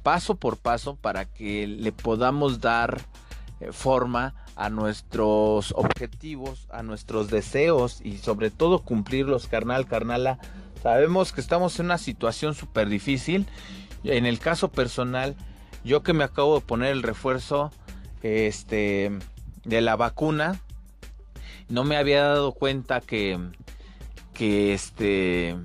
[0.04, 3.02] paso por paso para que le podamos dar
[3.60, 10.40] eh, forma a nuestros objetivos, a nuestros deseos y sobre todo cumplirlos, carnal, carnala.
[10.82, 13.48] Sabemos que estamos en una situación súper difícil.
[14.04, 15.36] En el caso personal,
[15.84, 17.72] yo que me acabo de poner el refuerzo
[18.24, 19.12] este,
[19.64, 20.62] de la vacuna,
[21.70, 23.40] no me había dado cuenta que,
[24.34, 25.56] que, este,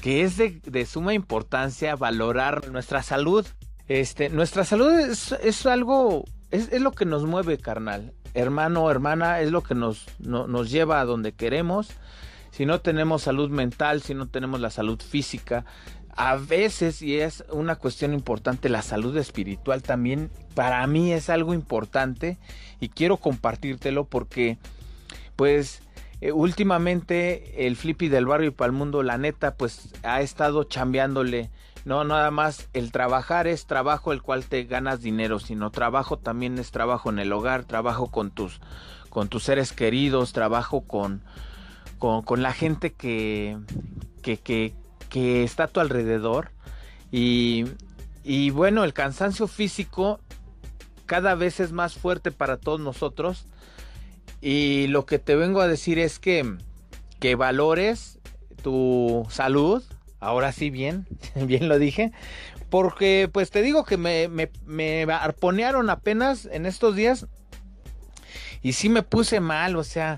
[0.00, 3.46] que es de, de suma importancia valorar nuestra salud.
[3.86, 8.12] Este, nuestra salud es, es algo es, lo que nos mueve, carnal.
[8.32, 11.88] Hermano, hermana, es lo que nos, nos lleva a donde queremos.
[12.50, 15.64] Si no tenemos salud mental, si no tenemos la salud física,
[16.16, 21.54] a veces, y es una cuestión importante, la salud espiritual también para mí es algo
[21.54, 22.38] importante
[22.78, 24.58] y quiero compartírtelo porque,
[25.36, 25.82] pues,
[26.20, 30.64] eh, últimamente el Flippy del barrio y para el mundo, la neta, pues ha estado
[30.64, 31.50] chambeándole
[31.84, 36.58] no, nada más el trabajar es trabajo el cual te ganas dinero, sino trabajo también
[36.58, 38.60] es trabajo en el hogar, trabajo con tus,
[39.10, 41.22] con tus seres queridos, trabajo con,
[41.98, 43.58] con, la gente que,
[44.22, 44.74] que, que,
[45.10, 46.52] que, está a tu alrededor.
[47.12, 47.66] Y,
[48.22, 50.20] y bueno, el cansancio físico
[51.04, 53.44] cada vez es más fuerte para todos nosotros.
[54.44, 56.56] Y lo que te vengo a decir es que,
[57.18, 58.18] que valores
[58.62, 59.82] tu salud,
[60.24, 62.12] Ahora sí, bien, bien lo dije.
[62.70, 64.28] Porque, pues te digo que me,
[64.66, 67.26] me, arponearon apenas en estos días.
[68.62, 70.16] Y sí me puse mal, o sea,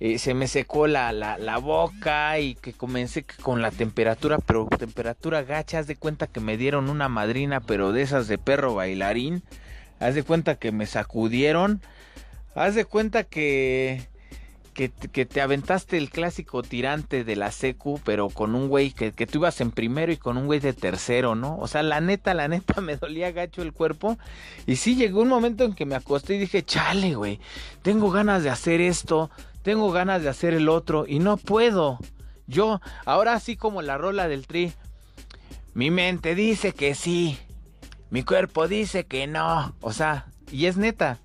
[0.00, 5.42] eh, se me secó la, la, boca y que comencé con la temperatura, pero temperatura
[5.42, 5.78] gacha.
[5.78, 9.42] Haz de cuenta que me dieron una madrina, pero de esas de perro bailarín.
[9.98, 11.80] Haz de cuenta que me sacudieron.
[12.58, 14.08] Haz de cuenta que
[14.86, 19.26] que, te aventaste el clásico tirante de la secu, pero con un güey que, que
[19.26, 21.58] tú ibas en primero y con un güey de tercero, ¿no?
[21.58, 24.18] O sea, la neta, la neta, me dolía gacho el cuerpo.
[24.66, 27.40] Y sí llegó un momento en que me acosté y dije, chale, güey,
[27.82, 29.30] tengo ganas de hacer esto,
[29.62, 31.98] tengo ganas de hacer el otro y no puedo.
[32.46, 34.72] Yo, ahora así como la rola del tri,
[35.74, 37.36] mi mente dice que sí,
[38.10, 39.74] mi cuerpo dice que no.
[39.80, 41.18] O sea, y es neta.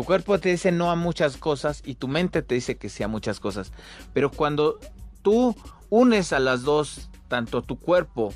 [0.00, 3.02] Tu cuerpo te dice no a muchas cosas y tu mente te dice que sí
[3.02, 3.70] a muchas cosas.
[4.14, 4.78] Pero cuando
[5.20, 5.54] tú
[5.90, 8.32] unes a las dos, tanto tu cuerpo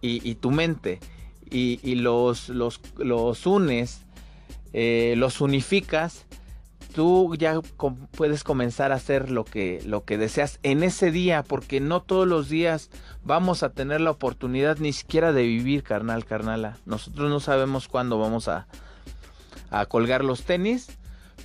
[0.00, 0.98] y, tu mente,
[1.48, 4.00] y, los, los, los, unes,
[4.72, 6.26] eh, los unificas,
[6.92, 11.44] tú ya com- puedes comenzar a hacer lo que, lo que deseas en ese día,
[11.44, 12.90] porque no todos los días
[13.22, 16.78] vamos a tener la oportunidad ni siquiera de vivir, carnal, carnala.
[16.84, 18.66] Nosotros no sabemos cuándo vamos a,
[19.70, 20.88] a colgar los tenis,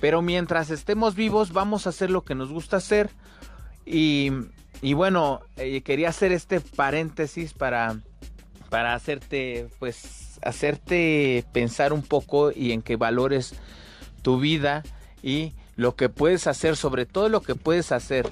[0.00, 3.10] pero mientras estemos vivos vamos a hacer lo que nos gusta hacer.
[3.84, 4.30] Y,
[4.82, 8.00] y bueno, eh, quería hacer este paréntesis para,
[8.68, 13.54] para hacerte, pues, hacerte pensar un poco y en que valores
[14.22, 14.82] tu vida
[15.22, 18.28] y lo que puedes hacer, sobre todo lo que puedes hacer,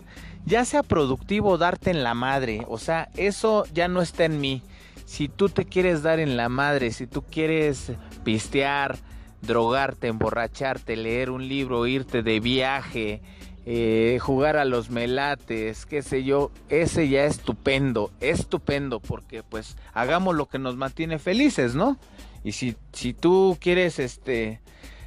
[0.47, 4.63] ya sea productivo, darte en la madre, o sea, eso ya no está en mí.
[5.07, 7.93] Si tú te quieres dar en la madre, si tú quieres
[8.25, 8.99] pistear,
[9.47, 13.23] drogarte, emborracharte, leer un libro, irte de viaje,
[13.67, 19.77] eh, jugar a los melates, qué sé yo, ese ya es estupendo, estupendo, porque pues
[19.95, 21.99] hagamos lo que nos mantiene felices, ¿no?
[22.43, 24.61] Y si, si tú quieres, este,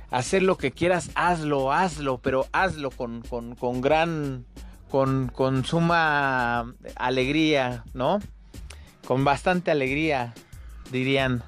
[0.10, 4.46] hacer lo que quieras, hazlo, hazlo, pero hazlo con, con, con gran,
[4.90, 8.20] con, con suma alegría, ¿no?
[9.06, 10.34] Con bastante alegría,
[10.92, 11.44] dirían.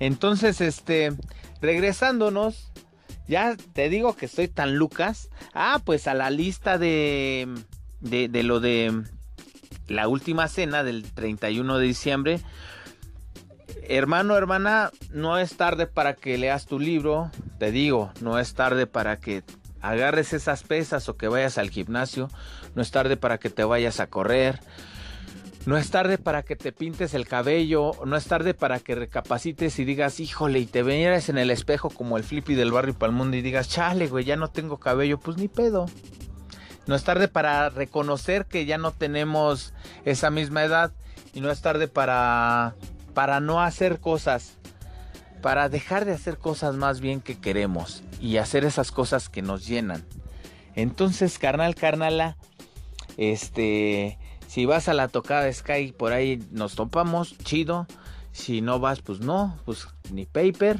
[0.00, 1.12] Entonces, este,
[1.60, 2.72] regresándonos,
[3.28, 5.30] ya te digo que estoy tan Lucas.
[5.54, 7.48] Ah, pues a la lista de,
[8.00, 9.04] de, de lo de
[9.88, 12.40] la última cena del 31 de diciembre.
[13.82, 17.30] Hermano, hermana, no es tarde para que leas tu libro.
[17.58, 19.42] Te digo, no es tarde para que
[19.80, 22.28] agarres esas pesas o que vayas al gimnasio.
[22.74, 24.60] No es tarde para que te vayas a correr.
[25.66, 29.78] No es tarde para que te pintes el cabello, no es tarde para que recapacites
[29.78, 33.36] y digas, híjole, y te venieras en el espejo como el flippy del barrio Palmundo
[33.36, 35.86] y digas, chale, güey, ya no tengo cabello, pues ni pedo.
[36.86, 40.92] No es tarde para reconocer que ya no tenemos esa misma edad
[41.34, 42.74] y no es tarde para
[43.14, 44.56] para no hacer cosas,
[45.42, 49.66] para dejar de hacer cosas más bien que queremos y hacer esas cosas que nos
[49.66, 50.04] llenan.
[50.74, 52.36] Entonces, carnal, carnala,
[53.16, 54.18] este,
[54.50, 57.86] si vas a la tocada de Sky, por ahí nos topamos, chido.
[58.32, 60.78] Si no vas, pues no, pues ni paper.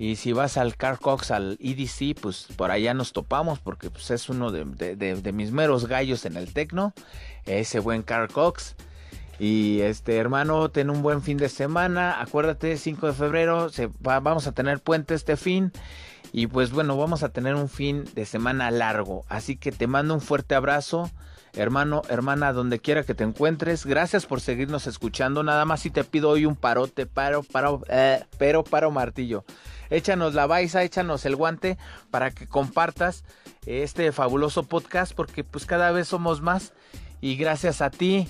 [0.00, 4.10] Y si vas al Car Cox, al EDC, pues por allá nos topamos, porque pues
[4.10, 4.64] es uno de,
[4.96, 6.92] de- mis meros gallos en el tecno,
[7.46, 8.74] ese buen Car Cox.
[9.38, 12.20] Y este hermano, ten un buen fin de semana.
[12.20, 15.70] Acuérdate, 5 de febrero, se va- vamos a tener puente este fin.
[16.32, 19.24] Y pues bueno, vamos a tener un fin de semana largo.
[19.28, 21.10] Así que te mando un fuerte abrazo.
[21.54, 25.42] Hermano, hermana, donde quiera que te encuentres, gracias por seguirnos escuchando.
[25.42, 29.44] Nada más si te pido hoy un parote, paro, paro, eh, pero paro martillo.
[29.90, 31.78] Échanos la baisa, échanos el guante
[32.10, 33.24] para que compartas
[33.66, 36.72] este fabuloso podcast porque pues cada vez somos más
[37.20, 38.28] y gracias a ti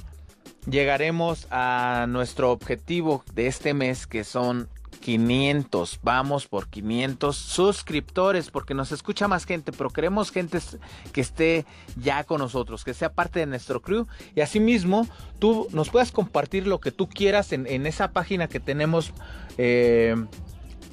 [0.68, 4.68] llegaremos a nuestro objetivo de este mes que son
[5.00, 6.00] 500.
[6.02, 10.58] Vamos por 500 suscriptores porque nos escucha más gente, pero queremos gente
[11.12, 15.06] que esté ya con nosotros, que sea parte de nuestro crew y asimismo
[15.38, 19.12] tú nos puedas compartir lo que tú quieras en, en esa página que tenemos
[19.56, 20.16] eh,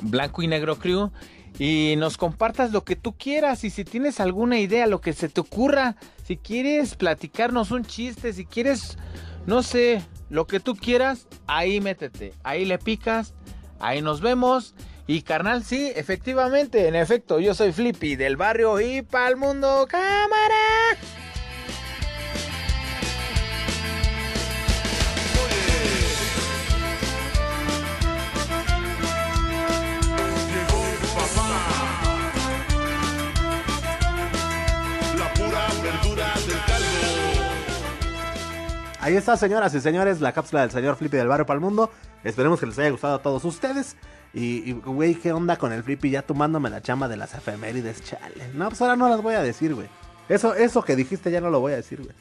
[0.01, 1.11] Blanco y Negro Crew
[1.57, 5.29] y nos compartas lo que tú quieras y si tienes alguna idea, lo que se
[5.29, 8.97] te ocurra, si quieres platicarnos un chiste, si quieres,
[9.45, 13.33] no sé, lo que tú quieras, ahí métete, ahí le picas,
[13.79, 14.73] ahí nos vemos.
[15.07, 20.95] Y carnal, sí, efectivamente, en efecto, yo soy Flippy del barrio y pa'l mundo, cámara.
[39.05, 41.91] Ahí está, señoras y señores, la cápsula del señor Flippy del barrio para el mundo.
[42.23, 43.95] Esperemos que les haya gustado a todos ustedes.
[44.33, 46.09] Y, güey, ¿qué onda con el Flippy?
[46.09, 48.49] Ya tomándome la chamba de las efemérides, chale.
[48.55, 49.87] No, pues ahora no las voy a decir, güey.
[50.27, 52.15] Eso, eso que dijiste ya no lo voy a decir, güey.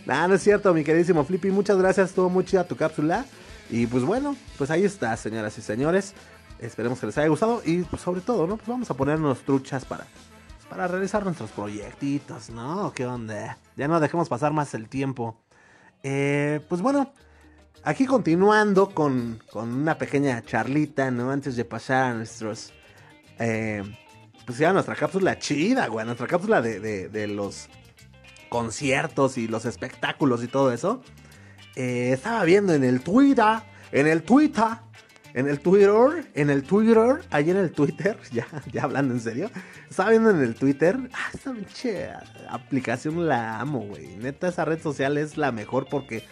[0.06, 1.50] nah, no es cierto, mi queridísimo Flippy.
[1.50, 3.26] Muchas gracias, estuvo muy chida tu cápsula.
[3.68, 6.14] Y pues bueno, pues ahí está, señoras y señores.
[6.60, 7.60] Esperemos que les haya gustado.
[7.66, 8.56] Y pues sobre todo, ¿no?
[8.56, 10.06] Pues vamos a ponernos truchas para,
[10.72, 12.94] para realizar nuestros proyectitos, ¿no?
[12.94, 13.58] ¿Qué onda?
[13.76, 15.36] Ya no dejemos pasar más el tiempo.
[16.02, 17.12] Eh, pues bueno,
[17.84, 21.30] aquí continuando con, con una pequeña charlita, ¿no?
[21.30, 22.72] Antes de pasar a nuestros...
[23.38, 23.82] eh,
[24.46, 26.06] pues ya nuestra cápsula chida, güey.
[26.06, 27.68] Nuestra cápsula de, de- los
[28.48, 31.02] conciertos y los espectáculos y todo eso.
[31.76, 33.58] Eh, estaba viendo en el Twitter,
[33.92, 34.68] en el Twitter,
[35.34, 35.90] en el Twitter,
[36.34, 39.50] en el Twitter, ahí en el Twitter, ya, ya hablando en serio.
[39.88, 42.08] Estaba viendo en el Twitter, ah, esta pinche
[42.48, 44.16] aplicación la amo, güey.
[44.16, 46.24] Neta, esa red social es la mejor porque,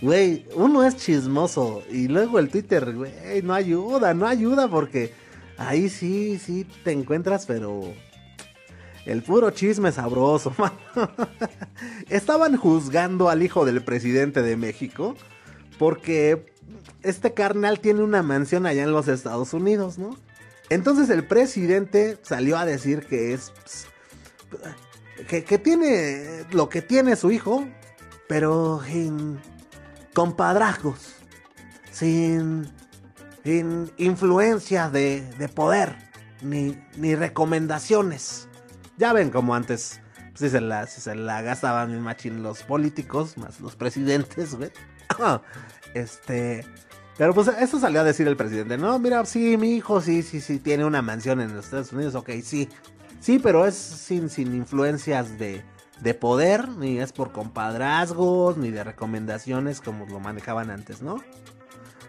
[0.00, 5.12] güey, uno es chismoso y luego el Twitter, güey, no ayuda, no ayuda porque
[5.56, 7.82] ahí sí, sí te encuentras, pero
[9.04, 11.10] El puro chisme sabroso, mano.
[12.08, 15.14] Estaban juzgando al hijo del presidente de México
[15.78, 16.53] porque
[17.02, 20.16] este carnal tiene una mansión allá en los Estados Unidos, ¿no?
[20.70, 23.52] Entonces el presidente salió a decir que es...
[24.50, 24.66] pues,
[25.26, 27.66] que, tiene lo que tiene su hijo,
[28.28, 29.38] pero sin
[30.12, 31.14] compadrazgos,
[31.90, 32.70] sin,
[33.44, 35.96] sin influencias de, de poder,
[36.42, 38.48] ni, ni recomendaciones.
[38.96, 40.00] Ya ven como antes,
[40.34, 44.70] si se la, si se la gastaban bien machín los políticos, más los presidentes, güey.
[45.94, 46.64] este...
[47.16, 50.40] Pero pues eso salió a decir el presidente, no, mira, sí, mi hijo, sí, sí,
[50.40, 52.68] sí, tiene una mansión en los Estados Unidos, ok, sí.
[53.20, 55.62] Sí, pero es sin, sin influencias de,
[56.00, 61.22] de poder, ni es por compadrazgos, ni de recomendaciones como lo manejaban antes, ¿no?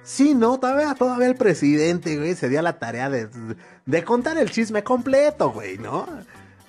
[0.03, 3.27] Sí, no, todavía, todavía el presidente, güey, se dio la tarea de,
[3.85, 6.05] de contar el chisme completo, güey, ¿no?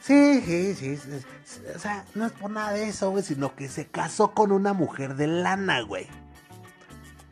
[0.00, 3.68] Sí, sí, sí, sí, O sea, no es por nada de eso, güey, sino que
[3.68, 6.06] se casó con una mujer de lana, güey.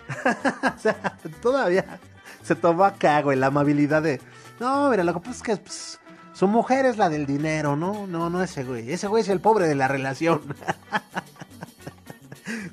[0.77, 1.99] o sea, todavía
[2.43, 4.21] se tomó acá, güey, la amabilidad de.
[4.61, 6.01] No, mira, lo que pasa es que pues,
[6.35, 8.07] su mujer es la del dinero, ¿no?
[8.07, 8.93] No, no ese güey.
[8.93, 10.43] Ese güey es el pobre de la relación.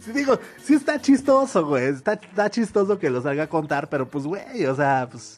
[0.01, 1.85] Sí, digo, sí está chistoso, güey.
[1.85, 5.37] Está, está chistoso que lo salga a contar, pero pues, güey, o sea, pues.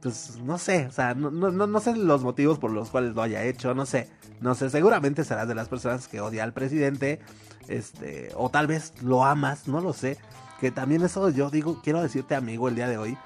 [0.00, 3.22] Pues no sé, o sea, no, no, no sé los motivos por los cuales lo
[3.22, 4.10] haya hecho, no sé.
[4.42, 7.20] No sé, seguramente serás de las personas que odia al presidente.
[7.68, 10.18] Este, o tal vez lo amas, no lo sé.
[10.64, 13.18] Que también eso yo digo, quiero decirte, amigo, el día de hoy.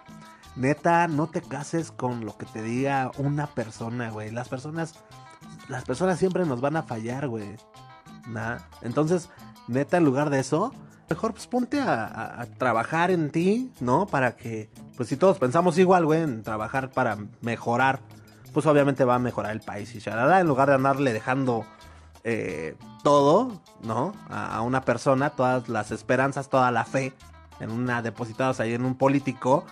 [0.57, 4.33] Neta, no te cases con lo que te diga una persona, güey.
[4.33, 4.95] Las personas,
[5.69, 7.55] las personas siempre nos van a fallar, güey.
[8.27, 8.57] Nah.
[8.83, 9.31] Entonces,
[9.69, 10.73] neta, en lugar de eso,
[11.09, 14.09] mejor pues ponte a, a- a trabajar en ti, ¿no?
[14.09, 18.01] Para que, pues si todos pensamos igual, güey, en trabajar para mejorar,
[18.53, 21.65] pues obviamente va a mejorar el país y charada, en lugar de andarle dejando
[22.31, 24.13] eh, todo, ¿no?
[24.29, 27.15] A, una persona, todas las esperanzas, toda la fe
[27.59, 29.65] en una depositados ahí en un político.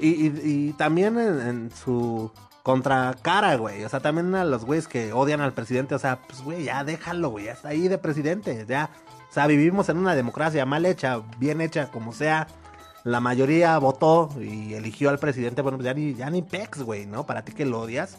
[0.00, 3.84] Y, también en, su contracara, güey.
[3.84, 5.94] O sea, también a los güeyes que odian al presidente.
[5.94, 7.44] O sea, pues, güey, ya déjalo, güey.
[7.44, 8.64] Ya está ahí de presidente.
[8.66, 8.88] Ya.
[9.28, 12.46] O sea, vivimos en una democracia mal hecha, bien hecha, como sea.
[13.02, 15.60] La mayoría votó y eligió al presidente.
[15.60, 17.26] Bueno, pues ya ni, ya ni pex, güey, ¿no?
[17.26, 18.16] Para ti que lo odias.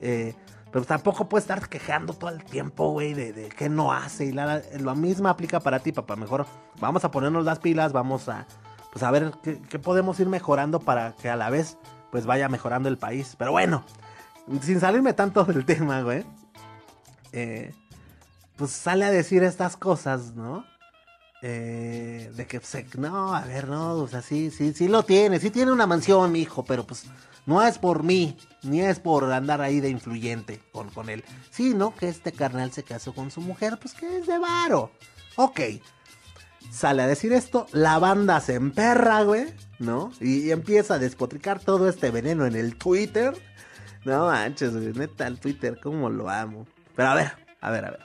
[0.00, 0.34] Eh,
[0.74, 4.24] pero tampoco puedes estar quejando todo el tiempo, güey, de, de qué no hace.
[4.24, 6.16] Y la, la- lo mismo aplica para ti, papá.
[6.16, 6.46] Mejor
[6.80, 8.44] vamos a ponernos las pilas, vamos a,
[8.92, 11.78] pues a ver qué, podemos ir mejorando para que a la vez,
[12.10, 13.36] pues vaya mejorando el país.
[13.38, 13.84] Pero bueno,
[14.62, 16.26] sin salirme tanto del tema, güey.
[17.30, 17.72] eh,
[18.56, 20.64] pues sale a decir estas cosas, ¿no?
[21.42, 25.38] Eh, de que, pues, no, a ver, no, o sea, sí, sí, sí lo tiene,
[25.38, 27.04] sí tiene una mansión, hijo, pero pues
[27.46, 31.94] no es por mí, ni es por andar ahí de influyente con, con él, sino
[31.94, 34.90] que este carnal se casó con su mujer, pues que es de varo.
[35.36, 35.60] Ok,
[36.70, 40.12] sale a decir esto, la banda se emperra, güey, ¿no?
[40.20, 43.34] Y, empieza a despotricar todo este veneno en el Twitter.
[44.04, 46.66] No manches, güey, neta, el Twitter, cómo lo amo.
[46.94, 48.00] Pero a ver, a ver, a ver.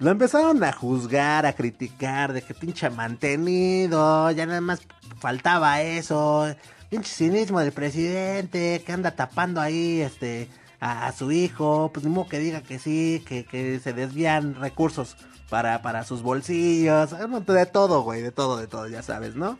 [0.00, 4.80] Lo empezaron a juzgar, a criticar, de que pinche mantenido, ya nada más
[5.18, 6.54] faltaba eso,
[6.90, 10.48] pinche cinismo del presidente, que anda tapando ahí este
[10.80, 15.16] a, su hijo, pues ni modo que diga que sí, que, que se desvían recursos
[15.50, 17.10] para, para sus bolsillos,
[17.46, 19.58] de todo, güey, de todo, de todo, ya sabes, ¿no?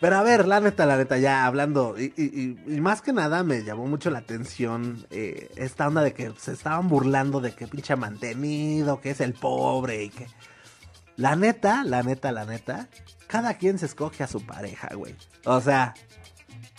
[0.00, 3.12] Pero a ver, la neta, la neta, ya hablando, y, y- y- y más que
[3.12, 7.52] nada me llamó mucho la atención eh, esta onda de que se estaban burlando de
[7.52, 10.26] que pinche mantenido, que es el pobre y que...
[11.18, 12.86] La neta, la neta, la neta,
[13.26, 15.16] cada quien se escoge a su pareja, güey.
[15.44, 15.94] O sea,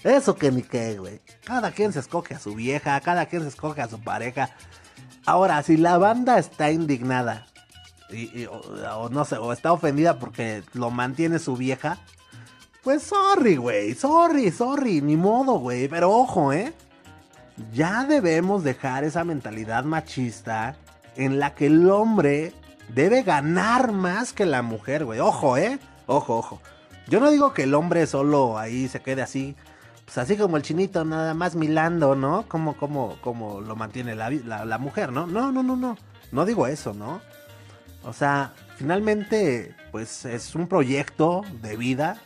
[0.01, 1.19] eso que ni qué, güey.
[1.43, 4.51] Cada quien se escoge a su vieja, cada quien se escoge a su pareja.
[5.25, 7.47] Ahora, si la banda está indignada,
[8.09, 8.61] y, o,
[8.97, 11.97] o no sé, o está ofendida porque lo mantiene su vieja,
[12.81, 15.89] pues sorry, güey, sorry, sorry, ni modo, güey.
[15.89, 16.73] Pero ojo, ¿eh?
[17.73, 20.77] Ya debemos dejar esa mentalidad machista
[21.17, 22.53] en la que el hombre
[22.89, 25.19] debe ganar más que la mujer, güey.
[25.19, 25.79] Ojo, ¿eh?
[26.07, 26.61] Ojo, ojo.
[27.07, 29.55] Yo no digo que el hombre solo ahí se quede así,
[30.05, 32.45] pues así como el chinito, nada más milando, ¿no?
[32.47, 35.27] Como, como, como lo mantiene la, la, mujer, ¿no?
[35.27, 35.97] No, no, no, no.
[36.31, 37.21] No digo eso, ¿no?
[38.03, 42.21] O sea, finalmente, pues es un proyecto de vida,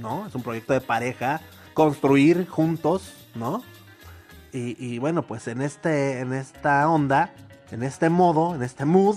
[0.00, 0.26] ¿no?
[0.26, 1.40] Es un proyecto de pareja,
[1.72, 3.62] construir juntos, ¿no?
[4.52, 7.32] Y, y bueno, pues en este, en esta onda,
[7.70, 9.16] en este modo, en este mood,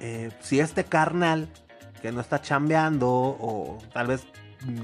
[0.00, 1.48] eh, si este carnal
[2.00, 4.26] que no está chambeando o tal vez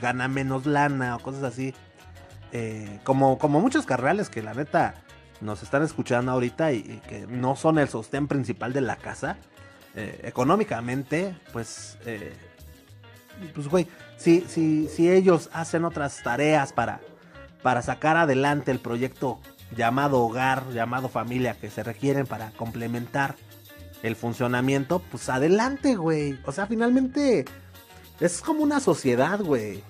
[0.00, 1.74] gana menos lana o cosas así,
[2.52, 4.94] eh, como, como muchos carnales que la neta
[5.40, 9.36] nos están escuchando ahorita y, que no son el sostén principal de la casa,
[9.94, 11.98] eh, económicamente, pues,
[13.54, 17.00] pues güey, si, si, si ellos hacen otras tareas para,
[17.62, 19.40] para sacar adelante el proyecto
[19.76, 23.36] llamado hogar, llamado familia que se requieren para complementar
[24.02, 26.38] el funcionamiento, pues adelante, güey.
[26.44, 27.44] O sea, finalmente
[28.20, 29.82] es como una sociedad, güey.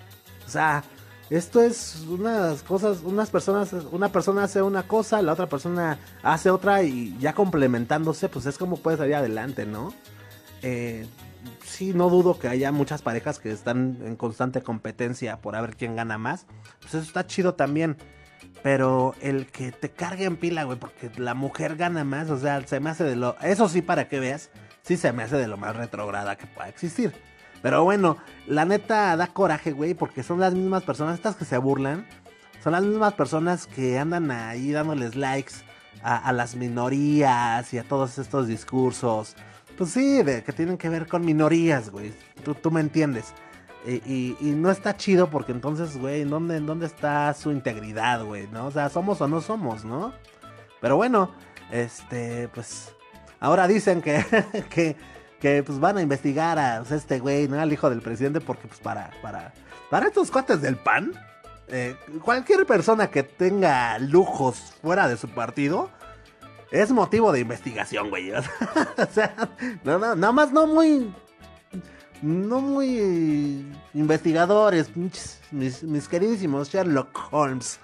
[0.45, 0.83] O sea,
[1.29, 6.49] esto es unas cosas, unas personas, una persona hace una cosa, la otra persona hace
[6.49, 9.93] otra y ya complementándose, pues es como puede salir adelante, ¿no?
[10.63, 11.05] Eh,
[11.63, 15.75] sí, no dudo que haya muchas parejas que están en constante competencia por a ver
[15.75, 16.47] quién gana más.
[16.81, 17.97] Pues eso está chido también.
[18.61, 22.65] Pero el que te cargue en pila, güey, porque la mujer gana más, o sea,
[22.67, 23.37] se me hace de lo...
[23.41, 24.49] Eso sí, para que veas,
[24.81, 27.13] sí se me hace de lo más retrograda que pueda existir.
[27.61, 31.57] Pero bueno, la neta da coraje, güey, porque son las mismas personas, estas que se
[31.57, 32.05] burlan,
[32.63, 35.53] son las mismas personas que andan ahí dándoles likes
[36.03, 39.35] a, a las minorías y a todos estos discursos.
[39.77, 42.11] Pues sí, de, que tienen que ver con minorías, güey.
[42.43, 43.33] Tú, tú me entiendes.
[43.85, 48.23] Y, y, no está chido porque entonces, güey, ¿en dónde, ¿en dónde está su integridad,
[48.25, 48.47] güey?
[48.47, 48.67] ¿No?
[48.67, 50.13] O sea, somos o no somos, ¿no?
[50.81, 51.31] Pero bueno,
[51.71, 52.93] este, pues,
[53.39, 54.23] ahora dicen que,
[54.69, 54.97] que,
[55.39, 57.59] que pues van a investigar a pues, este güey, ¿no?
[57.59, 59.53] Al hijo del presidente porque, pues, para, para,
[59.89, 61.13] para estos cuates del PAN,
[61.69, 65.89] eh, cualquier persona que tenga lujos fuera de su partido,
[66.71, 68.31] es motivo de investigación, güey.
[68.33, 68.41] o
[69.11, 69.35] sea,
[69.83, 71.13] no, no, nada más no muy
[72.21, 77.79] no muy investigadores, mis, mis queridísimos Sherlock Holmes.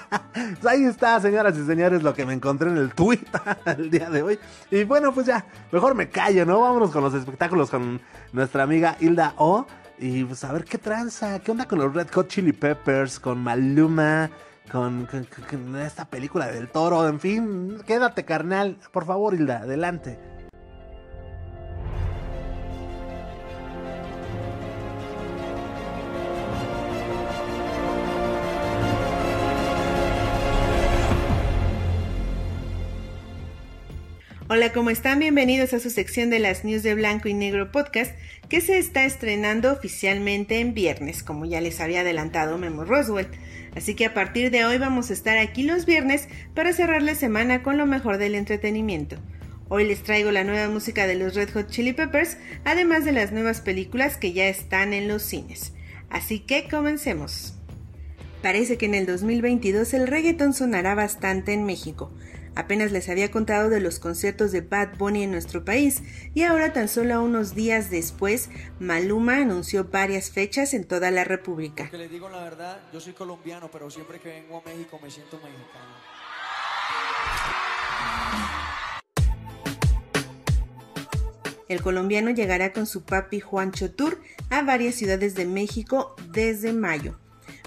[0.68, 3.24] ahí está, señoras y señores, lo que me encontré en el tweet
[3.66, 4.38] el día de hoy.
[4.70, 6.60] Y bueno, pues ya, mejor me callo, ¿no?
[6.60, 8.00] Vámonos con los espectáculos con
[8.32, 9.66] nuestra amiga Hilda O.
[9.98, 13.42] Y pues a ver qué tranza, qué onda con los Red Hot Chili Peppers, con
[13.42, 14.30] Maluma.
[14.70, 20.18] Con, con, con esta película del toro, en fin, quédate carnal, por favor Hilda, adelante.
[34.54, 35.18] Hola, ¿cómo están?
[35.18, 38.14] Bienvenidos a su sección de las News de Blanco y Negro Podcast,
[38.50, 43.28] que se está estrenando oficialmente en viernes, como ya les había adelantado Memo Roswell.
[43.74, 47.14] Así que a partir de hoy vamos a estar aquí los viernes para cerrar la
[47.14, 49.16] semana con lo mejor del entretenimiento.
[49.70, 53.32] Hoy les traigo la nueva música de los Red Hot Chili Peppers, además de las
[53.32, 55.72] nuevas películas que ya están en los cines.
[56.10, 57.54] Así que comencemos.
[58.42, 62.12] Parece que en el 2022 el reggaeton sonará bastante en México.
[62.54, 66.02] Apenas les había contado de los conciertos de Bad Bunny en nuestro país
[66.34, 71.88] y ahora tan solo unos días después Maluma anunció varias fechas en toda la República.
[71.90, 75.10] Que les digo la verdad, yo soy colombiano, pero siempre que vengo a México me
[75.10, 76.12] siento mexicano.
[81.68, 87.18] El colombiano llegará con su papi Juancho Tour a varias ciudades de México desde mayo.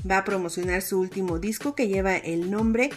[0.10, 2.92] Va a promocionar su último disco que lleva el nombre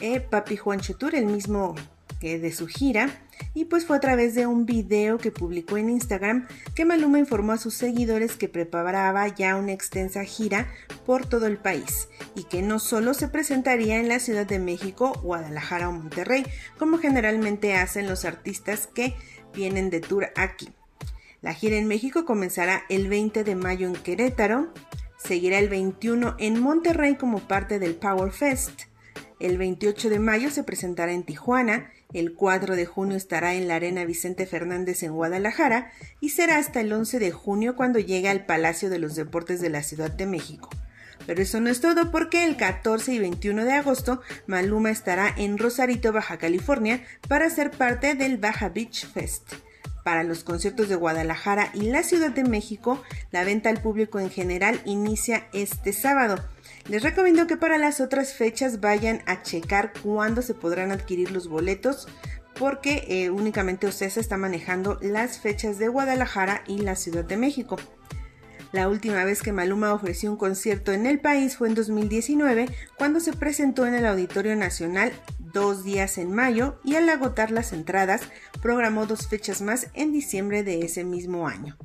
[0.00, 1.74] eh, Papi Juancho Tour, el mismo
[2.20, 3.08] que de su gira,
[3.54, 7.52] y pues fue a través de un video que publicó en Instagram que Maluma informó
[7.52, 10.68] a sus seguidores que preparaba ya una extensa gira
[11.06, 15.18] por todo el país y que no solo se presentaría en la Ciudad de México,
[15.22, 16.44] Guadalajara o Monterrey,
[16.78, 19.14] como generalmente hacen los artistas que
[19.54, 20.68] vienen de tour aquí.
[21.40, 24.72] La gira en México comenzará el 20 de mayo en Querétaro,
[25.16, 28.82] seguirá el 21 en Monterrey como parte del Power Fest,
[29.40, 33.76] el 28 de mayo se presentará en Tijuana, el 4 de junio estará en la
[33.76, 38.44] Arena Vicente Fernández en Guadalajara y será hasta el 11 de junio cuando llegue al
[38.44, 40.68] Palacio de los Deportes de la Ciudad de México.
[41.26, 45.58] Pero eso no es todo porque el 14 y 21 de agosto Maluma estará en
[45.58, 49.52] Rosarito, Baja California para ser parte del Baja Beach Fest.
[50.04, 54.30] Para los conciertos de Guadalajara y la Ciudad de México, la venta al público en
[54.30, 56.42] general inicia este sábado.
[56.90, 61.46] Les recomiendo que para las otras fechas vayan a checar cuándo se podrán adquirir los
[61.46, 62.08] boletos
[62.58, 67.76] porque eh, únicamente Ocesa está manejando las fechas de Guadalajara y la Ciudad de México.
[68.72, 72.66] La última vez que Maluma ofreció un concierto en el país fue en 2019,
[72.98, 77.72] cuando se presentó en el Auditorio Nacional dos días en mayo y al agotar las
[77.72, 78.22] entradas
[78.60, 81.76] programó dos fechas más en diciembre de ese mismo año.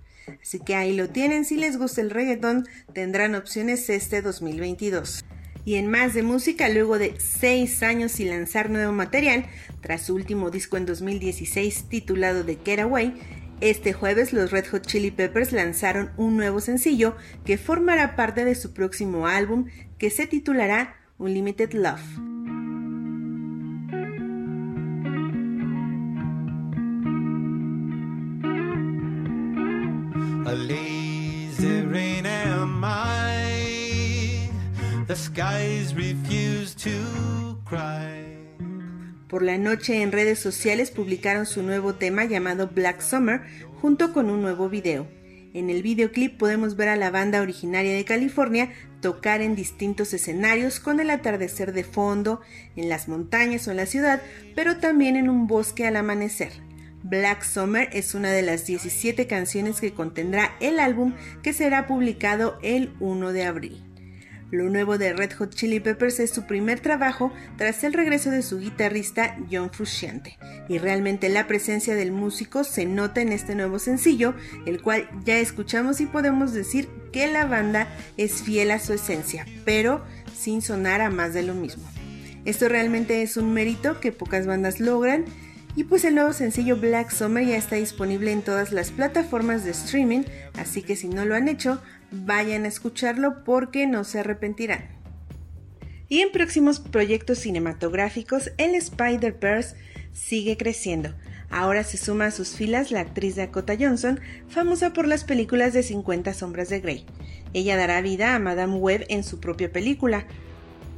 [0.41, 5.23] Así que ahí lo tienen, si les gusta el reggaetón tendrán opciones este 2022.
[5.65, 9.45] Y en más de música, luego de 6 años sin lanzar nuevo material,
[9.82, 13.13] tras su último disco en 2016 titulado The Getaway,
[13.61, 17.15] este jueves los Red Hot Chili Peppers lanzaron un nuevo sencillo
[17.45, 19.67] que formará parte de su próximo álbum
[19.97, 22.34] que se titulará Unlimited Love.
[35.16, 38.36] The skies refuse to cry.
[39.30, 43.39] Por la noche en redes sociales publicaron su nuevo tema llamado Black Summer
[43.82, 45.07] junto con un nuevo video.
[45.53, 50.82] En el videoclip podemos ver a la banda originaria de California tocar en distintos escenarios
[50.82, 52.41] con el atardecer de fondo,
[52.76, 54.22] en las montañas o en la ciudad,
[54.53, 56.51] pero también en un bosque al amanecer.
[57.03, 62.59] Black Summer es una de las 17 canciones que contendrá el álbum que será publicado
[62.61, 63.84] el 1 de abril.
[64.56, 68.41] Lo nuevo de Red Hot Chili Peppers es su primer trabajo tras el regreso de
[68.41, 70.38] su guitarrista John Frusciante,
[70.70, 74.34] y realmente la presencia del músico se nota en este nuevo sencillo,
[74.66, 79.45] el cual ya escuchamos y podemos decir que la banda es fiel a su esencia,
[79.66, 81.84] pero sin sonar a más de lo mismo.
[82.45, 85.26] Esto realmente es un mérito que pocas bandas logran
[85.76, 89.72] y pues el nuevo sencillo Black Summer ya está disponible en todas las plataformas de
[89.72, 90.24] streaming,
[90.58, 91.82] así que si no lo han hecho,
[92.12, 94.89] vayan a escucharlo porque no se arrepentirán.
[96.08, 99.76] Y en próximos proyectos cinematográficos, el Spider-Verse
[100.14, 101.14] sigue creciendo.
[101.49, 105.84] Ahora se suma a sus filas la actriz Dakota Johnson, famosa por las películas de
[105.84, 107.06] 50 sombras de Grey.
[107.53, 110.28] Ella dará vida a Madame Web en su propia película,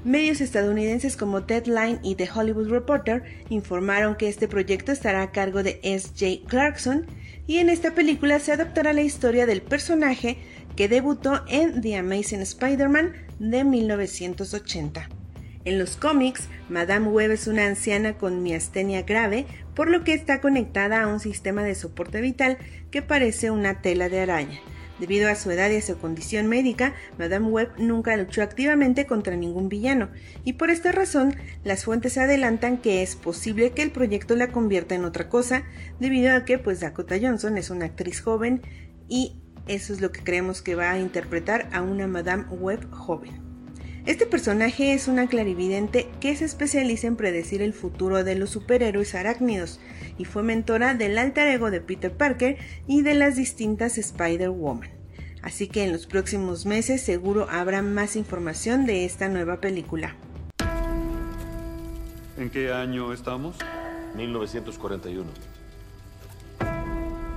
[0.07, 5.63] Medios estadounidenses como Deadline y The Hollywood Reporter informaron que este proyecto estará a cargo
[5.63, 6.47] de S.J.
[6.47, 7.05] Clarkson
[7.45, 10.37] y en esta película se adaptará la historia del personaje
[10.77, 15.09] que debutó en The Amazing Spider-Man de 1980.
[15.65, 20.39] En los cómics, Madame Web es una anciana con miastenia grave, por lo que está
[20.39, 22.57] conectada a un sistema de soporte vital
[22.91, 24.59] que parece una tela de araña.
[24.99, 29.35] Debido a su edad y a su condición médica, Madame Web nunca luchó activamente contra
[29.35, 30.09] ningún villano,
[30.43, 34.95] y por esta razón las fuentes adelantan que es posible que el proyecto la convierta
[34.95, 35.63] en otra cosa,
[35.99, 38.61] debido a que pues Dakota Johnson es una actriz joven
[39.07, 43.47] y eso es lo que creemos que va a interpretar a una Madame Web joven.
[44.05, 49.15] Este personaje es una clarividente que se especializa en predecir el futuro de los superhéroes
[49.15, 49.81] arácnidos
[50.17, 52.57] y fue mentora del alter ego de Peter Parker
[52.87, 54.89] y de las distintas Spider-Woman.
[55.41, 60.15] Así que en los próximos meses seguro habrá más información de esta nueva película.
[62.37, 63.57] ¿En qué año estamos?
[64.15, 65.29] 1941.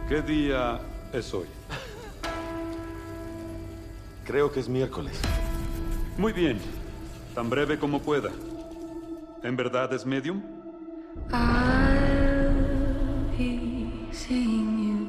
[0.08, 0.80] ¿Qué día
[1.12, 1.46] es hoy?
[4.30, 5.18] Creo que es miércoles.
[6.16, 6.60] Muy bien,
[7.34, 8.30] tan breve como pueda.
[9.42, 10.40] ¿En verdad es medium?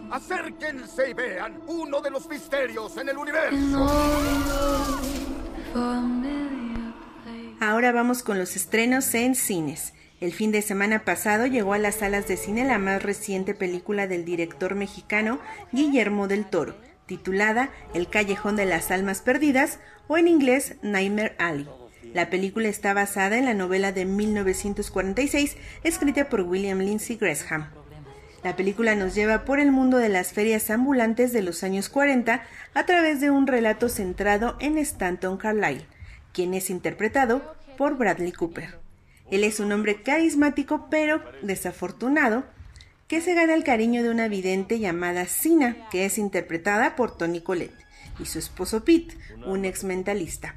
[0.10, 3.88] Acérquense y vean uno de los misterios en el universo.
[7.60, 9.94] Ahora vamos con los estrenos en cines.
[10.20, 14.08] El fin de semana pasado llegó a las salas de cine la más reciente película
[14.08, 15.40] del director mexicano
[15.72, 16.74] Guillermo del Toro,
[17.12, 21.68] titulada El Callejón de las Almas Perdidas o en inglés Nightmare Alley.
[22.14, 27.68] La película está basada en la novela de 1946 escrita por William Lindsay Gresham.
[28.46, 32.44] La película nos lleva por el mundo de las ferias ambulantes de los años 40
[32.74, 35.86] a través de un relato centrado en Stanton Carlyle,
[36.32, 38.80] quien es interpretado por Bradley Cooper.
[39.32, 42.46] Él es un hombre carismático pero desafortunado
[43.12, 47.42] que se gana el cariño de una vidente llamada Sina, que es interpretada por Tony
[47.42, 47.76] Collette,
[48.22, 50.56] y su esposo Pete, un ex mentalista.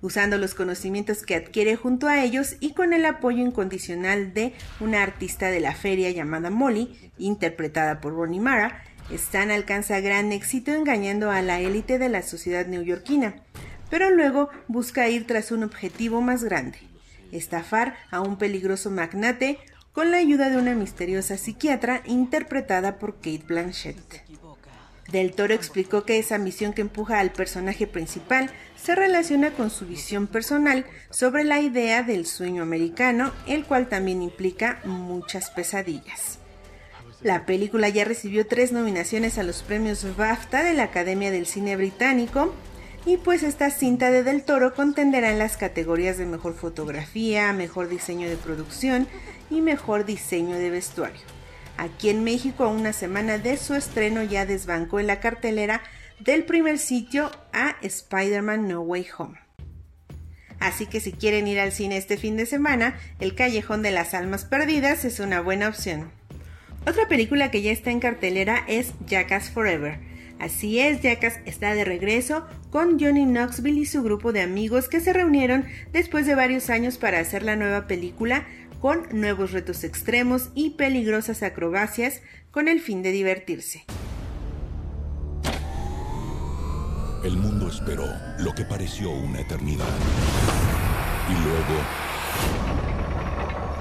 [0.00, 5.02] Usando los conocimientos que adquiere junto a ellos y con el apoyo incondicional de una
[5.02, 11.30] artista de la feria llamada Molly, interpretada por Ronnie Mara, Stan alcanza gran éxito engañando
[11.30, 13.42] a la élite de la sociedad neoyorquina,
[13.90, 16.78] pero luego busca ir tras un objetivo más grande,
[17.30, 19.58] estafar a un peligroso magnate
[19.92, 24.22] con la ayuda de una misteriosa psiquiatra interpretada por Kate Blanchett.
[25.10, 29.86] Del Toro explicó que esa misión que empuja al personaje principal se relaciona con su
[29.86, 36.38] visión personal sobre la idea del sueño americano, el cual también implica muchas pesadillas.
[37.22, 41.76] La película ya recibió tres nominaciones a los premios BAFTA de la Academia del Cine
[41.76, 42.54] Británico
[43.06, 47.88] y pues esta cinta de Del Toro contenderá en las categorías de mejor fotografía, mejor
[47.88, 49.08] diseño de producción
[49.50, 51.20] y mejor diseño de vestuario.
[51.76, 55.82] Aquí en México, a una semana de su estreno, ya desbancó en la cartelera
[56.18, 59.38] del primer sitio a Spider-Man No Way Home.
[60.58, 64.12] Así que si quieren ir al cine este fin de semana, El Callejón de las
[64.12, 66.10] Almas Perdidas es una buena opción.
[66.86, 70.09] Otra película que ya está en cartelera es Jackass Forever.
[70.40, 75.00] Así es, Jackass está de regreso con Johnny Knoxville y su grupo de amigos que
[75.00, 78.46] se reunieron después de varios años para hacer la nueva película
[78.80, 83.84] con nuevos retos extremos y peligrosas acrobacias con el fin de divertirse.
[87.22, 88.06] El mundo esperó
[88.38, 89.84] lo que pareció una eternidad.
[91.28, 91.82] Y luego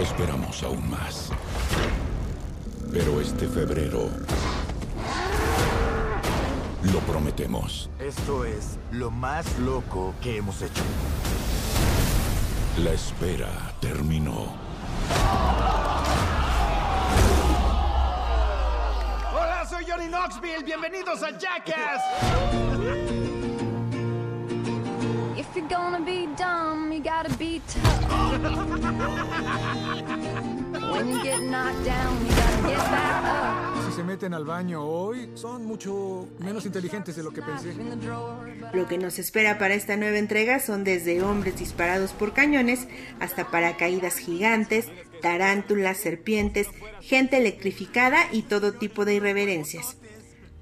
[0.01, 1.31] esperamos aún más.
[2.91, 4.09] Pero este febrero
[6.83, 7.89] lo prometemos.
[7.99, 10.83] Esto es lo más loco que hemos hecho.
[12.83, 13.49] La espera
[13.81, 14.53] terminó.
[19.33, 20.63] Hola, soy Johnny Knoxville.
[20.63, 22.01] Bienvenidos a Jackass.
[25.37, 28.39] If you're gonna be dumb, you gotta be tough.
[30.91, 33.78] When you get knocked down, you gotta get back up.
[33.99, 37.73] Se meten al baño hoy, son mucho menos inteligentes de lo que pensé.
[38.71, 42.87] Lo que nos espera para esta nueva entrega son desde hombres disparados por cañones
[43.19, 44.85] hasta paracaídas gigantes,
[45.21, 46.69] tarántulas, serpientes,
[47.01, 49.97] gente electrificada y todo tipo de irreverencias.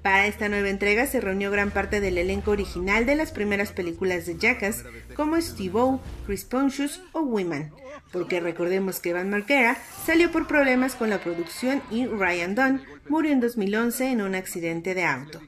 [0.02, 4.26] Para esta nueva entrega se reunió gran parte del elenco original de las primeras películas
[4.26, 4.84] de Jackass,
[5.14, 7.70] como Steve-O, Chris Pontius o Wiman,
[8.12, 13.32] porque recordemos que Van Margera salió por problemas con la producción y Ryan Dunn murió
[13.32, 15.40] en 2011 en un accidente de auto.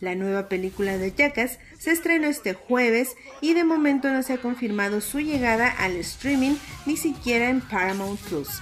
[0.00, 4.38] La nueva película de Jackass se estrenó este jueves y de momento no se ha
[4.38, 8.60] confirmado su llegada al streaming ni siquiera en Paramount Plus,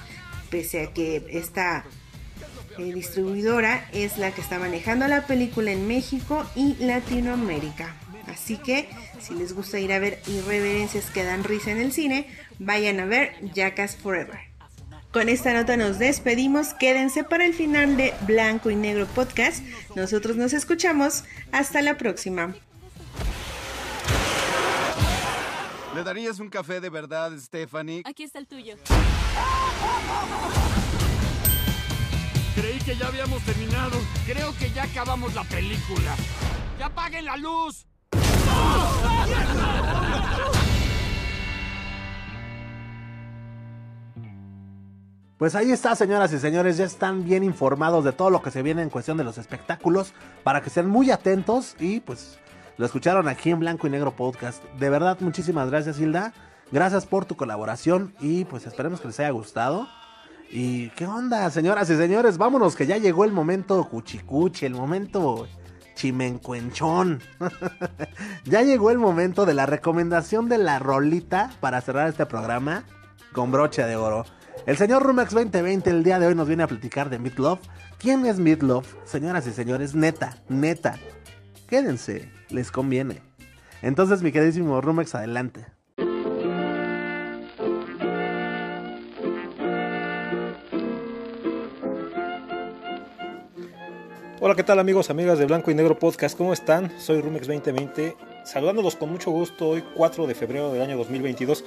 [0.51, 1.85] pese a que esta
[2.79, 7.97] eh, distribuidora es la que está manejando la película en México y Latinoamérica.
[8.29, 8.89] Así que
[9.21, 12.27] si les gusta ir a ver irreverencias que dan risa en el cine,
[12.59, 14.39] vayan a ver Jackass Forever.
[15.13, 19.65] Con esta nota nos despedimos, quédense para el final de Blanco y Negro Podcast.
[19.95, 22.55] Nosotros nos escuchamos, hasta la próxima.
[25.95, 28.03] ¿Le darías un café de verdad, Stephanie?
[28.05, 28.75] Aquí está el tuyo.
[32.57, 33.97] Creí que ya habíamos terminado.
[34.27, 36.17] Creo que ya acabamos la película.
[36.81, 37.87] ¡Ya apaguen la luz!
[45.45, 48.63] Pues ahí está, señoras y señores, ya están bien informados de todo lo que se
[48.63, 52.39] viene en cuestión de los espectáculos, para que sean muy atentos y pues
[52.79, 54.65] lo escucharon aquí en Blanco y Negro Podcast.
[54.79, 56.33] De verdad, muchísimas gracias, Hilda.
[56.73, 59.87] Gracias por tu colaboración y pues esperemos que les haya gustado.
[60.51, 62.39] ¿Y qué onda, señoras y señores?
[62.39, 65.47] Vámonos, que ya llegó el momento cuchicuchi, el momento
[65.95, 67.21] chimencuenchón.
[68.47, 72.85] ya llegó el momento de la recomendación de la rolita para cerrar este programa
[73.35, 74.25] con broche de oro.
[74.67, 77.61] El señor Rumex 2020 el día de hoy nos viene a platicar de Meatloaf.
[77.99, 78.95] ¿Quién es Meatloaf?
[79.05, 80.99] Señoras y señores, neta, neta.
[81.69, 83.21] Quédense, les conviene.
[83.83, 85.67] Entonces, mi queridísimo Rumex, adelante.
[94.41, 96.37] Hola, ¿qué tal amigos, amigas de Blanco y Negro Podcast?
[96.39, 96.91] ¿Cómo están?
[96.99, 101.65] Soy Rumex 2020, saludándolos con mucho gusto hoy 4 de febrero del año 2022.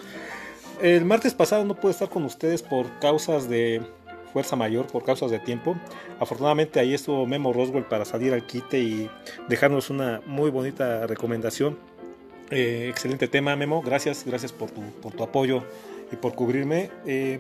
[0.82, 3.82] El martes pasado no pude estar con ustedes por causas de
[4.32, 5.76] fuerza mayor, por causas de tiempo.
[6.20, 9.10] Afortunadamente ahí estuvo Memo Roswell para salir al quite y
[9.50, 11.80] dejarnos una muy bonita recomendación.
[12.52, 13.82] Eh, excelente tema, Memo.
[13.82, 15.64] Gracias, gracias por tu, por tu apoyo
[16.12, 16.92] y por cubrirme.
[17.08, 17.40] Eh,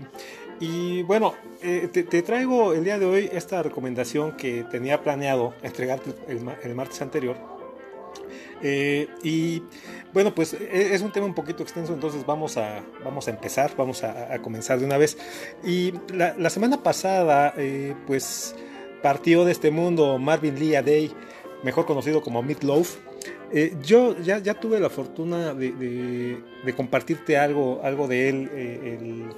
[0.59, 6.15] y bueno, eh, te, traigo el día de hoy esta recomendación que tenía planeado entregarte
[6.27, 7.56] el, el martes anterior.
[8.61, 9.61] Eh, y
[10.13, 14.03] bueno, pues es un tema un poquito extenso, entonces vamos a, vamos a empezar, vamos
[14.03, 15.17] a, a comenzar de una vez.
[15.63, 18.55] Y la, la semana pasada, eh, pues
[19.01, 21.11] partió de este mundo Marvin Lee Day,
[21.63, 22.97] mejor conocido como Meatloaf.
[23.53, 28.49] Eh, yo ya, ya, tuve la fortuna de, de, de, compartirte algo, algo de él
[28.53, 29.29] el,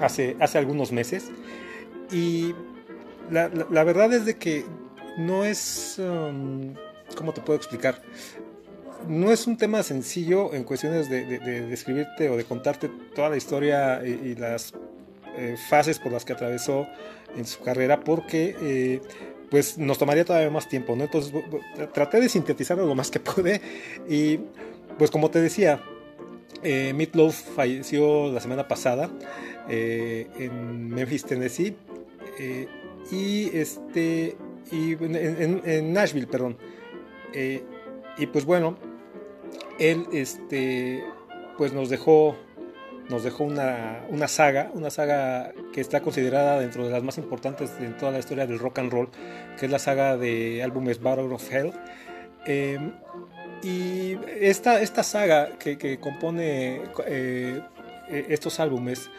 [0.00, 1.30] hace, hace algunos meses.
[2.12, 2.54] Y
[3.30, 4.64] la, la, la, verdad es de que
[5.18, 5.98] no es...
[5.98, 6.74] Um,
[7.16, 8.02] ¿Cómo te puedo explicar?
[9.08, 13.30] No es un tema sencillo en cuestiones de, de, de describirte o de contarte toda
[13.30, 14.72] la historia y, y las
[15.36, 16.86] eh, fases por las que atravesó
[17.36, 19.00] en su carrera porque eh,
[19.50, 21.04] pues nos tomaría todavía más tiempo, ¿no?
[21.04, 21.32] Entonces
[21.92, 23.60] traté de sintetizarlo lo más que pude
[24.08, 24.40] y
[24.98, 25.82] pues como te decía,
[26.62, 29.10] eh, Meatloaf falleció la semana pasada
[29.68, 31.76] eh, en Memphis, Tennessee
[32.38, 32.66] eh,
[33.10, 34.36] y este
[34.72, 36.56] y en, Nashville, perdón.
[37.32, 37.62] Eh,
[38.18, 38.76] y pues bueno,
[39.78, 41.04] él este,
[41.56, 42.36] pues nos dejó
[43.08, 47.70] nos dejó una, una, saga, una saga que está considerada dentro de las más importantes
[47.78, 49.08] en toda la historia del rock and roll,
[49.58, 51.72] que es la saga de álbumes Battle of Hell.
[52.46, 52.78] Eh,
[53.62, 57.60] y esta, esta saga que, que compone eh,
[58.08, 59.10] estos álbumes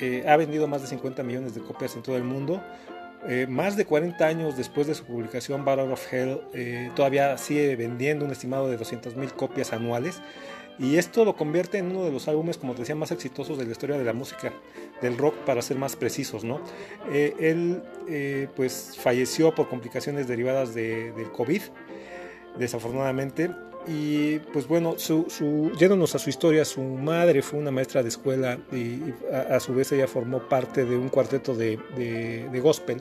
[0.00, 2.62] eh, ha vendido más de 50 millones de copias en todo el mundo.
[3.28, 7.74] Eh, más de 40 años después de su publicación, Battle of Hell eh, todavía sigue
[7.74, 10.22] vendiendo un estimado de 200.000 copias anuales.
[10.78, 13.64] Y esto lo convierte en uno de los álbumes, como te decía, más exitosos de
[13.64, 14.52] la historia de la música,
[15.00, 16.44] del rock, para ser más precisos.
[16.44, 16.60] ¿no?
[17.10, 17.82] Eh, él
[18.54, 21.62] pues falleció por complicaciones derivadas de, del COVID,
[22.58, 23.50] desafortunadamente.
[23.86, 28.08] Y pues bueno, su, su, yéndonos a su historia, su madre fue una maestra de
[28.08, 29.00] escuela y,
[29.32, 33.00] a, su vez ella formó parte de un cuarteto de, de, gospel.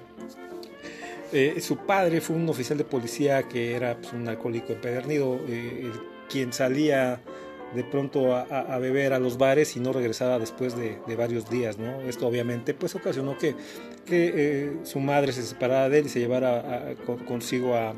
[1.34, 5.92] Eh, su padre fue un oficial de policía que era pues, un alcohólico empedernido, eh,
[6.30, 7.20] quien salía
[7.74, 12.02] de pronto a, beber a los bares y no regresaba después de, varios días, ¿no?
[12.02, 13.56] Esto obviamente pues ocasionó que,
[14.06, 16.94] que eh, su madre se separara de él y se llevara
[17.28, 17.94] consigo a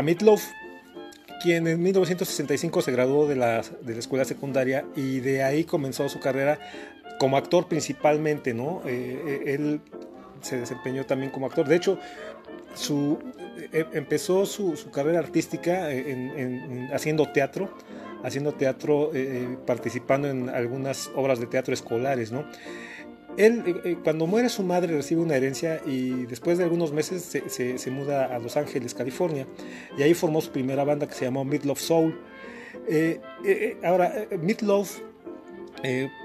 [0.00, 3.62] a quien en 1965 se graduó de la,
[3.96, 6.58] escuela secundaria y de ahí comenzó su carrera
[7.18, 8.82] como actor principalmente, ¿no?
[8.86, 9.80] Eh, él
[10.42, 11.66] se desempeñó también como actor.
[11.66, 11.98] De hecho,
[12.74, 13.18] su,
[13.72, 17.70] eh, empezó su, carrera artística en, en, en, haciendo teatro,
[18.22, 22.44] haciendo teatro, eh, participando en algunas obras de teatro escolares, ¿no?
[23.36, 27.48] Él, eh, cuando muere su madre, recibe una herencia y después de algunos meses se,
[27.48, 29.46] se, se, muda a Los Ángeles, California,
[29.96, 32.18] y ahí formó su primera banda que se llamó Meatloaf Soul.
[32.88, 34.98] Eh, eh, ahora, Meatloaf,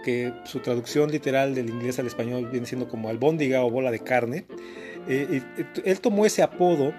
[0.03, 3.99] que su traducción literal del inglés al español viene siendo como albóndiga o bola de
[3.99, 4.45] carne,
[5.07, 6.93] él tomó ese apodo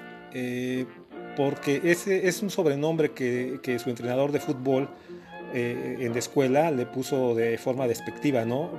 [1.36, 4.88] porque ese es un sobrenombre que, que su entrenador de fútbol
[5.54, 8.70] eh, en la escuela le puso de forma despectiva, ¿no?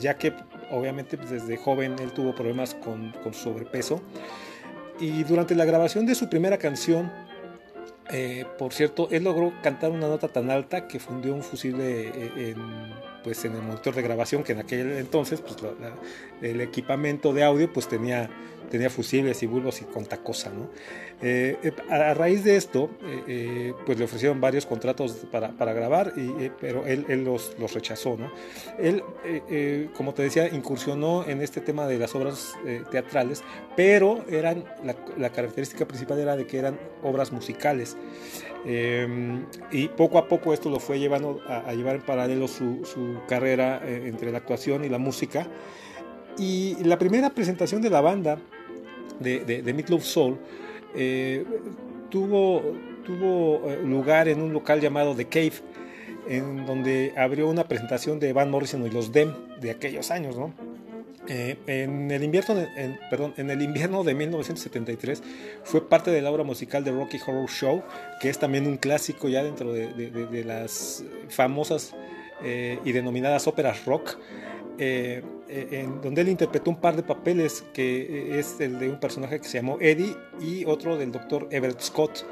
[0.00, 0.32] Ya que
[0.70, 4.00] obviamente pues, desde joven él tuvo problemas con, con, sobrepeso.
[4.98, 7.10] Y durante la grabación de su primera canción,
[8.10, 12.32] eh, por cierto, él logró cantar una nota tan alta que fundió un fusible eh,
[12.50, 12.94] en,
[13.24, 15.56] pues, en el monitor de grabación, que en aquel entonces pues,
[16.40, 18.30] el equipamiento de audio pues, tenía,
[18.66, 20.68] tenía fusibles y bulbos y conta cosa, ¿no?
[21.22, 25.72] Eh, a, a, raíz de esto, eh, eh, pues le ofrecieron varios contratos para, para
[25.72, 28.18] grabar, y, pero él, él los, los, rechazó.
[28.18, 28.30] ¿no?
[28.78, 29.02] Él,
[29.94, 32.54] como te decía, incursionó en este tema de las obras
[32.90, 33.42] teatrales,
[33.76, 37.96] pero eran, la, la, característica principal era de que eran obras musicales.
[38.66, 43.20] y poco a poco esto lo fue llevando a, a llevar en paralelo su, su
[43.26, 45.46] carrera entre la actuación y la música.
[46.38, 48.38] Y la primera presentación de la banda
[49.20, 50.38] de, de, de Soul
[50.94, 51.44] eh,
[52.10, 52.62] tuvo,
[53.04, 55.52] tuvo eh, lugar en un local llamado The Cave,
[56.28, 60.54] en donde abrió una presentación de Van Morrison y los Dem de aquellos años, ¿no?
[61.28, 65.24] Eh, en, el invierno, en, perdón, en el invierno de 1973
[65.64, 67.82] fue parte de la obra musical de Rocky Horror Show,
[68.20, 71.94] que es también un clásico ya dentro de, de, de, de las famosas
[72.84, 74.18] y denominadas óperas rock.
[75.48, 79.48] En donde él interpretó un par de papeles, que es el de un personaje que
[79.48, 82.24] se llamó Eddie y otro del doctor Everett Scott.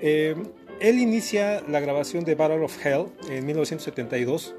[0.00, 0.34] Eh,
[0.80, 4.54] él inicia la grabación de Battle of Hell en 1972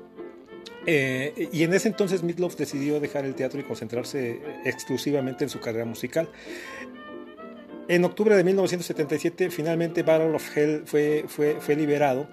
[0.86, 5.60] eh, y en ese entonces Meatloaf decidió dejar el teatro y concentrarse exclusivamente en su
[5.60, 6.30] carrera musical.
[7.88, 12.28] En octubre de 1977 finalmente Battle of Hell fue, fue, fue liberado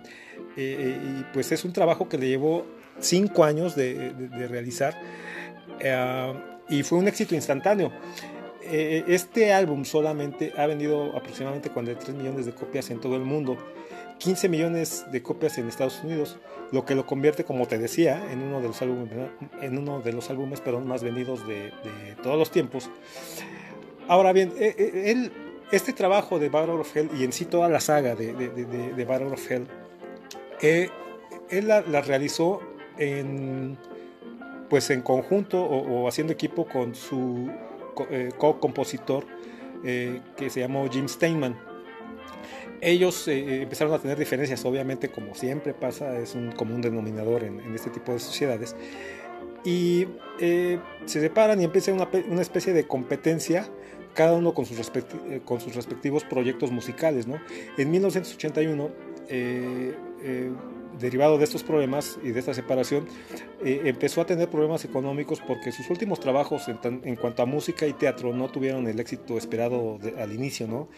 [0.56, 2.64] eh, y pues es un trabajo que le llevó
[3.00, 4.94] cinco años de, de, realizar
[5.80, 6.36] uh,
[6.68, 7.92] y fue un éxito instantáneo.
[8.64, 13.58] Eh, este álbum solamente ha vendido aproximadamente 43 millones de copias en todo el mundo,
[14.18, 16.38] 15 millones de copias en Estados Unidos,
[16.70, 19.10] lo que lo convierte, como te decía, en uno de los álbumes,
[19.60, 22.88] en uno de los álbumes perdón, más vendidos de, de todos los tiempos.
[24.08, 25.32] Ahora bien, eh, él,
[25.72, 29.04] este trabajo de Battle of Hell y en sí toda la saga de, de, de,
[29.04, 29.66] of Hell,
[30.60, 30.90] eh,
[31.50, 32.60] él la, realizó
[32.98, 33.76] en,
[34.68, 37.50] pues en conjunto o, o haciendo equipo con su
[38.10, 39.24] eh, co-compositor
[39.84, 41.56] eh, que se llamó Jim Steinman.
[42.80, 47.60] Ellos eh, empezaron a tener diferencias, obviamente como siempre pasa, es un común denominador en,
[47.60, 48.76] en este tipo de sociedades.
[49.64, 50.06] Y
[50.40, 53.68] eh, se separan y empieza una, una, especie de competencia,
[54.14, 57.26] cada uno con sus, respecti con sus respectivos proyectos musicales.
[57.26, 57.40] ¿no?
[57.76, 58.90] En 1981,
[61.02, 63.06] derivado de estos problemas y de esta separación,
[63.62, 67.92] eh, empezó a tener problemas económicos porque sus últimos trabajos en, cuanto a música y
[67.92, 70.88] teatro no tuvieron el éxito esperado al inicio, ¿no?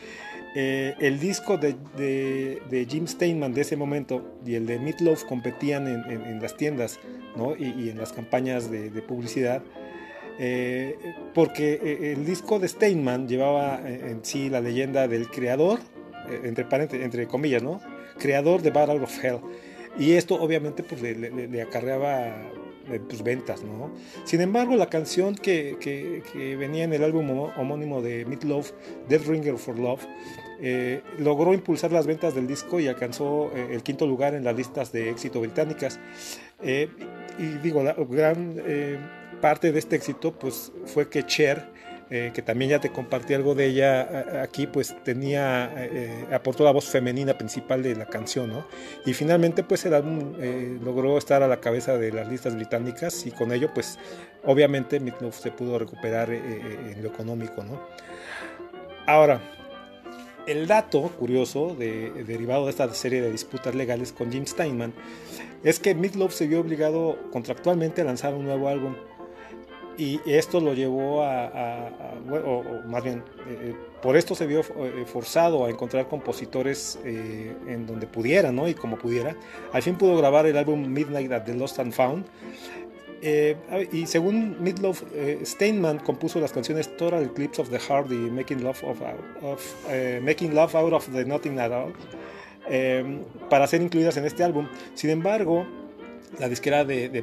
[0.54, 6.40] Eh, el disco de, Jim Steinman de ese momento y el de Meatloaf competían en,
[6.40, 7.00] las tiendas
[7.34, 7.56] ¿no?
[7.56, 9.62] y, en las campañas de, publicidad.
[10.38, 10.96] eh,
[11.34, 15.80] porque el disco de Steinman llevaba en sí la leyenda del creador,
[16.44, 16.66] entre,
[17.04, 17.80] entre comillas, ¿no?
[18.18, 19.40] Creador de Battle of Hell.
[19.98, 22.28] Y esto obviamente pues, le, le- le acarreaba
[22.90, 23.90] eh, pues, ventas, ¿no?
[24.24, 28.72] Sin embargo, la canción que, que- que venía en el álbum homónimo de Meatloaf,
[29.08, 30.04] Dead Ringer for Love,
[30.60, 34.56] eh, logró impulsar las ventas del disco y alcanzó eh, el quinto lugar en las
[34.56, 35.98] listas de éxito británicas.
[36.62, 36.88] Eh,
[37.38, 38.98] y digo, la gran eh,
[39.40, 41.72] parte de este éxito pues, fue que Cher,
[42.16, 46.70] eh, que también ya te compartí algo de ella aquí, pues tenía, eh, aportó la
[46.70, 48.66] voz femenina principal de la canción, ¿no?
[49.04, 53.26] Y finalmente pues el álbum eh, logró estar a la cabeza de las listas británicas
[53.26, 53.98] y con ello pues
[54.44, 57.80] obviamente Meatloaf se pudo recuperar eh, eh, en lo económico, ¿no?
[59.06, 59.40] Ahora,
[60.46, 64.92] el dato curioso de- derivado de esta serie de disputas legales con Jim Steinman
[65.64, 68.94] es que Meatloaf se vio obligado contractualmente a lanzar un nuevo álbum
[69.96, 71.90] y esto lo llevó a,
[72.30, 77.86] o, más bien eh, por esto se vio eh, forzado a encontrar compositores eh, en
[77.86, 78.68] donde pudiera ¿no?
[78.68, 79.36] y como pudiera
[79.72, 82.26] al fin pudo grabar el álbum Midnight at the Lost and Found
[83.90, 84.58] y según
[85.14, 89.00] eh, Steinman compuso las canciones Total Eclipse of the Heart y Making Love, of,
[90.20, 91.94] Making Love Out of the Nothing at All
[93.48, 94.68] para ser incluidas en este álbum.
[94.94, 95.66] Sin embargo,
[96.38, 97.22] la disquera de, de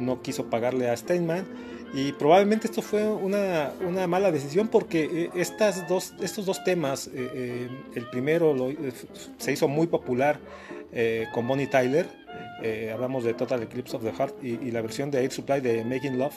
[0.00, 1.46] no quiso pagarle a Steinman
[1.94, 7.06] y probablemente esto fue una, una mala decisión porque eh, estas dos, estos dos temas,
[7.08, 8.92] eh, eh, el primero lo- eh,
[9.38, 10.38] se hizo muy popular
[10.92, 12.06] eh, con Bonnie Tyler,
[12.62, 15.60] eh, hablamos de Total Eclipse of the Heart y, y la versión de Air Supply
[15.60, 16.34] de Making Love,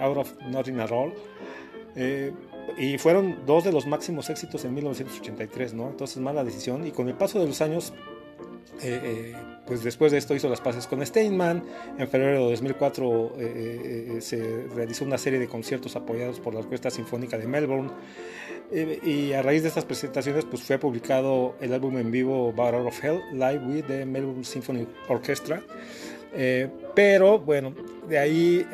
[0.00, 1.12] Out of Nothing at All.
[2.78, 5.88] Y fueron dos de los máximos éxitos en 1983, ¿no?
[5.88, 6.86] Entonces, mala decisión.
[6.86, 7.94] Y con el paso de los años,
[8.82, 9.34] eh, eh,
[9.66, 11.62] pues después de esto hizo las paces con Steinman.
[11.98, 16.90] En febrero de 2004 eh, se realizó una serie de conciertos apoyados por la Orquesta
[16.90, 17.90] Sinfónica de Melbourne.
[18.72, 23.04] Y a raíz de estas presentaciones, pues fue publicado el álbum en vivo Battle of
[23.04, 25.62] Hell, Live with the Melbourne Symphony Orchestra.
[26.94, 27.74] Pero bueno,
[28.08, 28.66] de ahí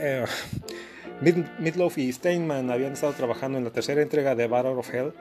[1.23, 5.13] Mid- Meatloaf y Steinman habían estado trabajando en la tercera entrega de Battle of Hell.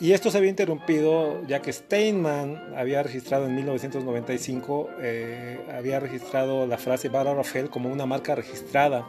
[0.00, 6.66] Y esto se había interrumpido ya que Steinman había registrado en 1995, eh, había registrado
[6.66, 9.06] la frase of Hell como una marca registrada.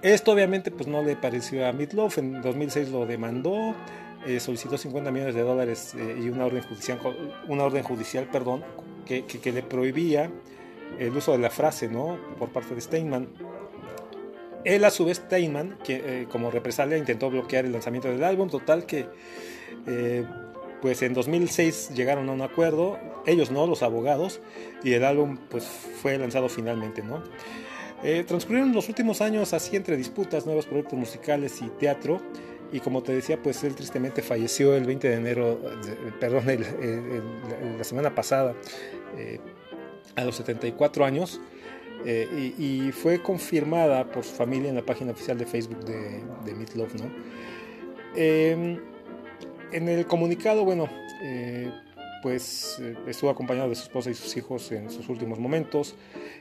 [0.00, 3.74] Esto obviamente pues no le pareció a Meatloaf, en 2006 lo demandó,
[4.26, 7.00] eh, solicitó 50 millones de dólares eh, y una orden judicial,
[7.48, 8.62] una orden judicial perdón,
[9.04, 10.30] que, que- que le prohibía
[11.00, 12.16] el uso de la frase ¿no?
[12.38, 13.28] por parte de Steinman.
[14.64, 18.48] Él a su vez, Steinman, que eh, como represalia intentó bloquear el lanzamiento del álbum,
[18.48, 19.06] total que
[19.86, 20.24] eh,
[20.82, 24.40] pues en 2006 llegaron a un acuerdo, ellos no, los abogados,
[24.82, 27.22] y el álbum pues fue lanzado finalmente, ¿no?
[28.04, 32.20] Eh, transcurrieron los últimos años así entre disputas, nuevos proyectos musicales y teatro.
[32.70, 35.58] Y como te decía, pues él tristemente falleció el 20 de enero,
[36.20, 36.44] perdón,
[37.78, 38.54] la semana pasada,
[40.14, 41.40] a los 74 años.
[42.04, 46.22] Eh, y, y fue confirmada por su familia en la página oficial de Facebook de,
[46.44, 47.10] de Meatloaf, ¿no?
[48.16, 48.78] Eh,
[49.72, 50.88] en el comunicado, bueno,
[51.22, 51.70] eh,
[52.22, 55.94] pues eh, estuvo acompañado de su esposa y sus hijos en sus últimos momentos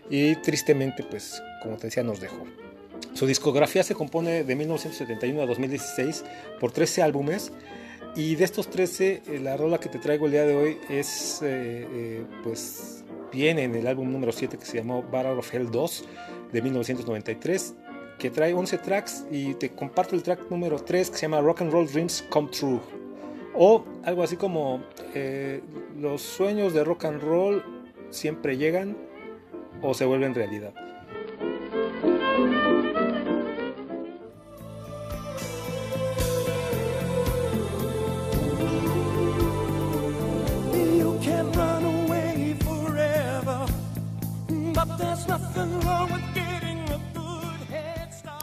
[0.09, 2.45] y tristemente, pues como te decía, nos dejó.
[3.13, 6.23] Su discografía se compone de 1971 a 2016
[6.59, 7.51] por 13 álbumes
[8.15, 11.39] y de estos 13, eh, la rola que te traigo el día de hoy es,
[11.43, 13.03] eh, pues,
[13.37, 16.05] viene en el álbum número 7 que se llamó Battle of Hell 2
[16.51, 17.75] de 1993
[18.17, 21.61] que trae 11 tracks y te comparto el track número 3 que se llama Rock
[21.61, 22.79] and Roll Dreams Come True
[23.53, 24.81] o algo así como
[25.13, 25.61] eh,
[25.99, 27.63] los sueños de rock and roll
[28.09, 28.97] siempre llegan
[29.83, 30.73] o se vuelven realidad.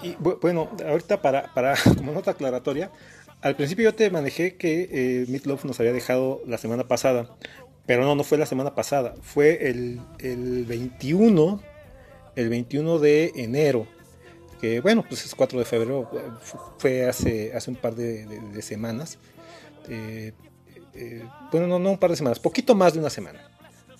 [0.02, 2.90] Y bu- bueno, ahorita para, para como nota aclaratoria,
[3.40, 7.30] al principio yo te manejé que eh, Meatloaf nos había dejado la semana pasada,
[7.86, 11.60] pero no, no fue la semana pasada, fue el, el 21,
[12.36, 13.86] el 21 de enero,
[14.60, 18.26] que bueno, pues es 4 de febrero, eh, fu- fue hace, hace un par de,
[18.26, 19.18] de- de semanas,
[19.88, 20.32] eh,
[20.94, 23.50] eh, bueno, no, no un par de semanas, poquito más de una semana.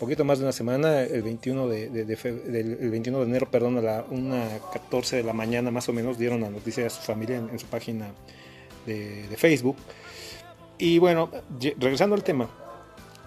[0.05, 3.81] Poquito más de una semana, el 21 de, de- el 21 de enero, perdón, a
[3.81, 7.59] la 1.14 de la mañana más o menos, dieron la noticia a su familia en,
[7.59, 8.07] su página
[8.87, 9.77] de, Facebook.
[10.79, 11.31] Y bueno,
[11.79, 12.49] regresando al tema,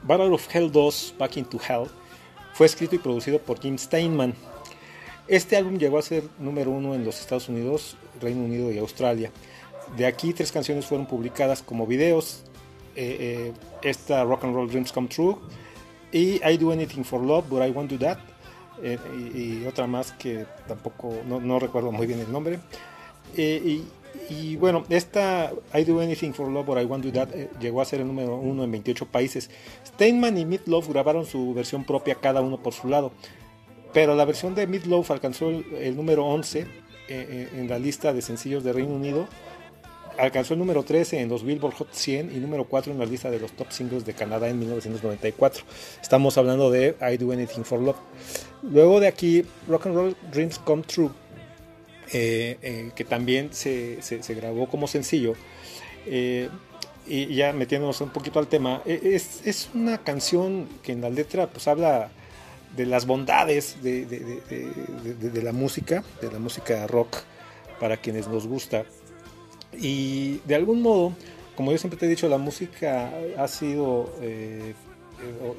[0.04, 1.88] Battle of Hell 2, Back into Hell,
[2.54, 4.34] fue escrito y producido por Jim Steinman.
[5.28, 9.32] Este álbum llegó a ser número uno en los Estados Unidos, Reino Unido y Australia.
[9.98, 12.44] De aquí tres canciones fueron publicadas como videos.
[12.96, 13.54] eh, eh,
[13.84, 15.36] esta Rock and Roll Dreams Come True
[16.12, 18.18] y I Do Anything for Love, But I Won't Do That.
[18.84, 18.98] eh,
[19.34, 22.60] y, otra más que tampoco, no, no recuerdo muy bien el nombre.
[23.36, 23.82] Eh,
[24.30, 27.82] y, bueno, esta I Do Anything for Love, But I Won't Do That eh, llegó
[27.82, 29.50] a ser el número uno en 28 países.
[29.86, 33.12] Steinman y Meatloaf grabaron su versión propia cada uno por su lado.
[33.94, 36.66] Pero la versión de Meatloaf alcanzó el, el número 11 eh,
[37.10, 39.28] eh, en la lista de sencillos de Reino Unido.
[40.18, 43.30] Alcanzó el número 13 en los Billboard Hot 100 y número 4 en la lista
[43.30, 45.64] de los top singles de Canadá en 1994.
[46.02, 47.98] Estamos hablando de I Do Anything for Love.
[48.64, 51.10] Luego de aquí, Rock and Roll Dreams Come True,
[52.14, 55.34] eh, eh, que también se, se- grabó como sencillo.
[56.08, 56.50] Eh,
[57.06, 61.10] y ya metiéndonos un poquito al tema, eh, es, es una canción que en la
[61.12, 62.10] letra pues habla
[62.76, 67.18] de las bondades de, de- de- de- de- de la música, de la música rock,
[67.80, 68.84] para quienes nos gusta.
[69.74, 71.14] Y de algún modo,
[71.56, 74.74] como yo siempre te he dicho, la música ha sido, eh,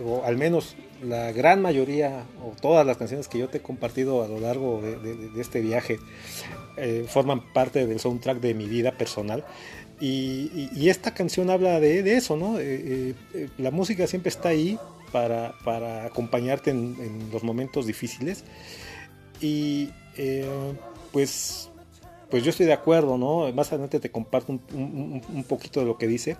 [0.01, 3.63] o, o al menos la gran mayoría, o todas las canciones que yo te he
[3.63, 5.99] compartido a lo largo de, este viaje,
[6.77, 9.45] eh, forman parte del soundtrack de mi vida personal.
[10.01, 12.59] Y, esta canción habla de, eso, ¿no?
[12.59, 14.79] Eh, eh, eh, la música siempre está ahí
[15.13, 18.45] para, para acompañarte en, en los momentos difíciles.
[19.41, 19.91] Y
[21.13, 21.68] pues,
[22.31, 23.51] pues yo estoy de acuerdo, ¿no?
[23.53, 26.37] Más adelante te comparto un, un- un poquito de lo que dice.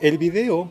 [0.00, 0.70] El video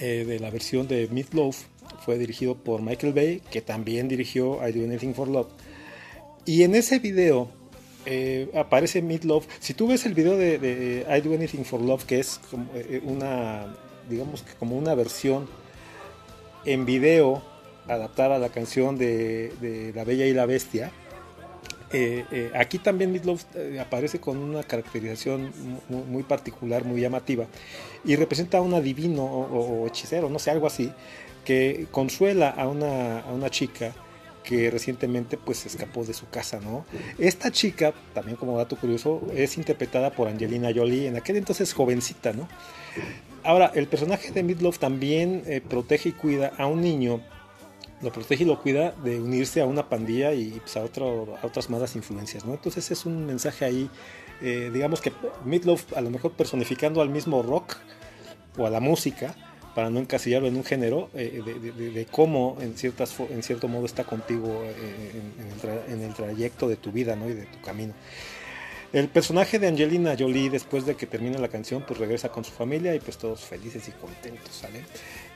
[0.00, 1.62] eh, de la versión de Meatloaf
[2.04, 5.48] fue dirigido por Michael Bay, que también dirigió I Do Anything for Love.
[6.44, 7.48] Y en ese video
[8.06, 9.46] eh, aparece Meatloaf.
[9.60, 12.66] Si tú ves el video de, de I Do Anything for Love, que es como
[12.74, 13.74] eh, una,
[14.10, 15.48] digamos que como una versión
[16.66, 17.42] en video
[17.86, 20.90] adaptada a la canción de, de La Bella y la Bestia.
[21.92, 25.52] Eh, eh, aquí también Meatloaf eh, aparece con una caracterización
[25.88, 27.46] muy, particular, muy llamativa,
[28.04, 30.92] y representa a un adivino o, hechicero, no sé, algo así,
[31.44, 33.92] que consuela a una, a una chica
[34.42, 36.84] que recientemente pues escapó de su casa, ¿no?
[37.18, 42.32] Esta chica, también como dato curioso, es interpretada por Angelina Jolie, en aquel entonces jovencita,
[42.32, 42.48] ¿no?
[43.42, 47.20] Ahora, el personaje de Meatloaf también protege y cuida a un niño,
[48.04, 51.70] lo protege y lo cuida de unirse a una pandilla y pues, a, otro- otras
[51.70, 52.52] malas influencias, ¿no?
[52.52, 53.90] Entonces es un mensaje ahí,
[54.40, 55.12] eh, digamos que
[55.44, 57.76] Meatloaf a lo mejor personificando al mismo rock
[58.56, 59.34] o a la música,
[59.74, 64.04] para no encasillarlo en un género, eh, de, cómo en, ciertas, en cierto modo está
[64.04, 67.28] contigo eh, en, el en el trayecto de tu vida ¿no?
[67.28, 67.92] y de tu camino.
[68.92, 72.52] El personaje de Angelina Jolie, después de que termina la canción, pues regresa con su
[72.52, 74.84] familia y pues todos felices y contentos, ¿sale?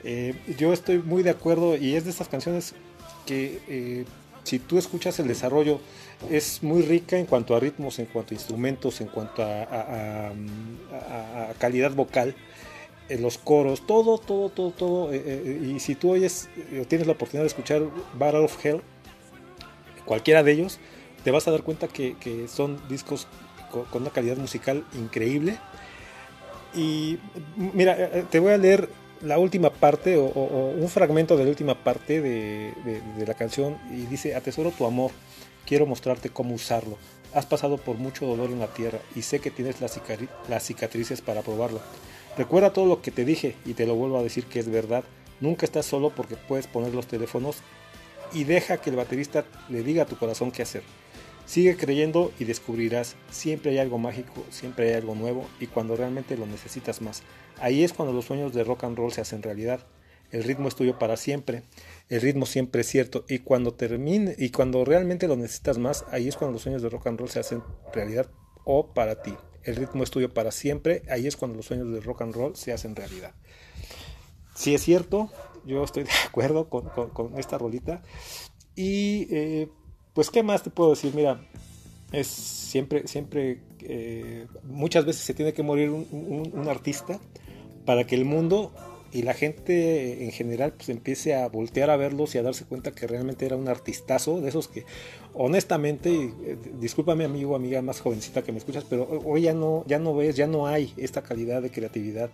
[0.05, 2.75] Eh, yo estoy muy de acuerdo y es de estas canciones
[3.27, 4.05] que eh,
[4.45, 5.81] si tú escuchas el desarrollo
[6.31, 10.33] es muy rica en cuanto a ritmos, en cuanto a instrumentos, en cuanto a,
[11.59, 12.35] calidad vocal,
[13.09, 15.11] en los coros, todo, todo, todo, todo.
[15.13, 16.49] eh, y si tú oyes
[16.81, 17.83] o tienes la oportunidad de escuchar
[18.15, 18.83] Battle of Hell,
[20.05, 20.79] cualquiera de ellos,
[21.25, 23.27] te vas a dar cuenta que, son discos
[23.71, 25.59] co- con, una calidad musical increíble.
[26.75, 27.19] Y
[27.57, 27.97] mira,
[28.31, 28.89] te voy a leer
[29.23, 32.75] la última parte o, un fragmento de la última parte de,
[33.27, 35.11] la canción y dice, atesoro tu amor,
[35.67, 36.97] quiero mostrarte cómo usarlo.
[37.35, 41.43] Has pasado por mucho dolor en la tierra y sé que tienes las cicatrices para
[41.43, 41.81] probarlo.
[42.37, 45.05] Recuerda todo lo que te dije y te lo vuelvo a decir que es verdad.
[45.41, 47.59] Nunca estás solo porque puedes poner los teléfonos
[48.33, 50.83] y deja que el baterista le diga a tu corazón qué hacer.
[51.49, 56.37] Sigue creyendo y descubrirás, siempre hay algo mágico, siempre hay algo nuevo y cuando realmente
[56.37, 57.23] lo necesitas más.
[57.59, 59.81] Ahí es cuando los sueños de rock and roll se hacen realidad.
[60.31, 61.63] El ritmo es tuyo para siempre,
[62.11, 66.29] el ritmo siempre es cierto y cuando termine y cuando realmente lo necesitas más, ahí
[66.29, 67.63] es cuando los sueños de rock and roll se hacen
[67.95, 68.31] realidad
[68.67, 69.35] o para ti.
[69.63, 72.57] El ritmo es tuyo para siempre, ahí es cuando los sueños de rock and roll
[72.57, 73.33] se hacen realidad.
[74.55, 75.31] Si es cierto,
[75.65, 78.03] yo estoy de acuerdo con, esta rolita.
[78.75, 79.69] Y eh,
[80.19, 81.13] pues, ¿qué más te puedo decir?
[81.15, 81.41] Mira,
[82.11, 87.21] es siempre, siempre, eh, muchas veces se tiene que morir un, artista
[87.85, 88.73] para que el mundo
[89.13, 92.91] y la gente en general pues empiece a voltear a verlos y a darse cuenta
[92.91, 94.85] que realmente era un artistazo de esos que
[95.35, 96.11] honestamente
[96.45, 100.17] eh, discúlpame amigo amiga más jovencita que me escuchas pero hoy ya no ya no
[100.17, 102.29] ves ya no hay esta calidad de creatividad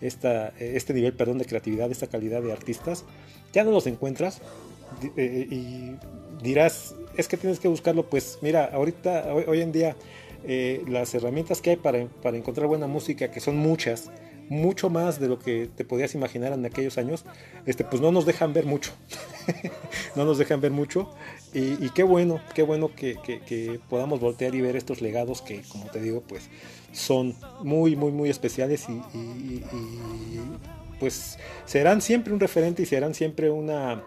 [0.00, 3.04] esta, este nivel perdón, de creatividad, esta calidad de artistas,
[3.52, 4.40] ya no los encuentras
[5.16, 5.96] eh, y
[6.42, 9.96] dirás, es que tienes que buscarlo, pues mira, ahorita, hoy, en día,
[10.44, 14.10] eh, las herramientas que hay para, para encontrar buena música, que son muchas,
[14.48, 17.24] mucho más de lo que te podías imaginar en aquellos años,
[17.64, 18.92] este, pues no nos dejan ver mucho.
[20.16, 21.10] no nos dejan ver mucho.
[21.52, 25.86] Y, qué bueno, qué bueno que, que, podamos voltear y ver estos legados que, como
[25.86, 26.50] te digo, pues
[26.92, 29.62] son muy, muy, muy especiales y
[30.98, 34.04] pues serán siempre un referente y serán siempre una,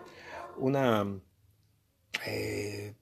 [0.57, 1.05] una,
[2.25, 2.93] eh,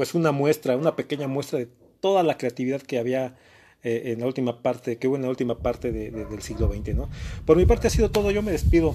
[0.00, 1.68] pues una muestra, una pequeña muestra de
[2.00, 3.36] toda la creatividad que había
[3.82, 6.72] eh, en la última parte, que hubo en la última parte de, de, del siglo
[6.72, 7.10] XX, ¿no?
[7.44, 8.94] Por mi parte ha sido todo, yo me despido.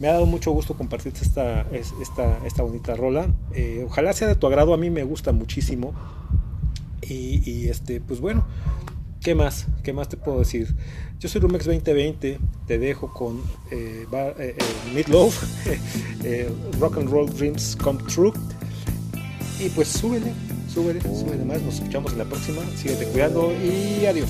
[0.00, 1.66] Me ha dado mucho gusto compartir esta,
[2.00, 3.26] esta, esta bonita rola.
[3.52, 5.92] Eh, ojalá sea de tu agrado, a mí me gusta muchísimo.
[7.06, 8.46] Y, este, pues bueno,
[9.20, 9.66] ¿qué más?
[9.82, 10.74] ¿Qué más te puedo decir?
[11.18, 14.06] Yo soy Rumex 2020, te dejo con eh,
[14.38, 14.56] eh,
[14.94, 15.34] Midlove,
[16.80, 18.32] Rock and Roll Dreams Come True.
[19.58, 20.32] Y pues súbele,
[20.72, 21.62] súbele, súbele más.
[21.62, 22.62] Nos escuchamos en la próxima.
[22.76, 24.28] Síguete cuidando y adiós.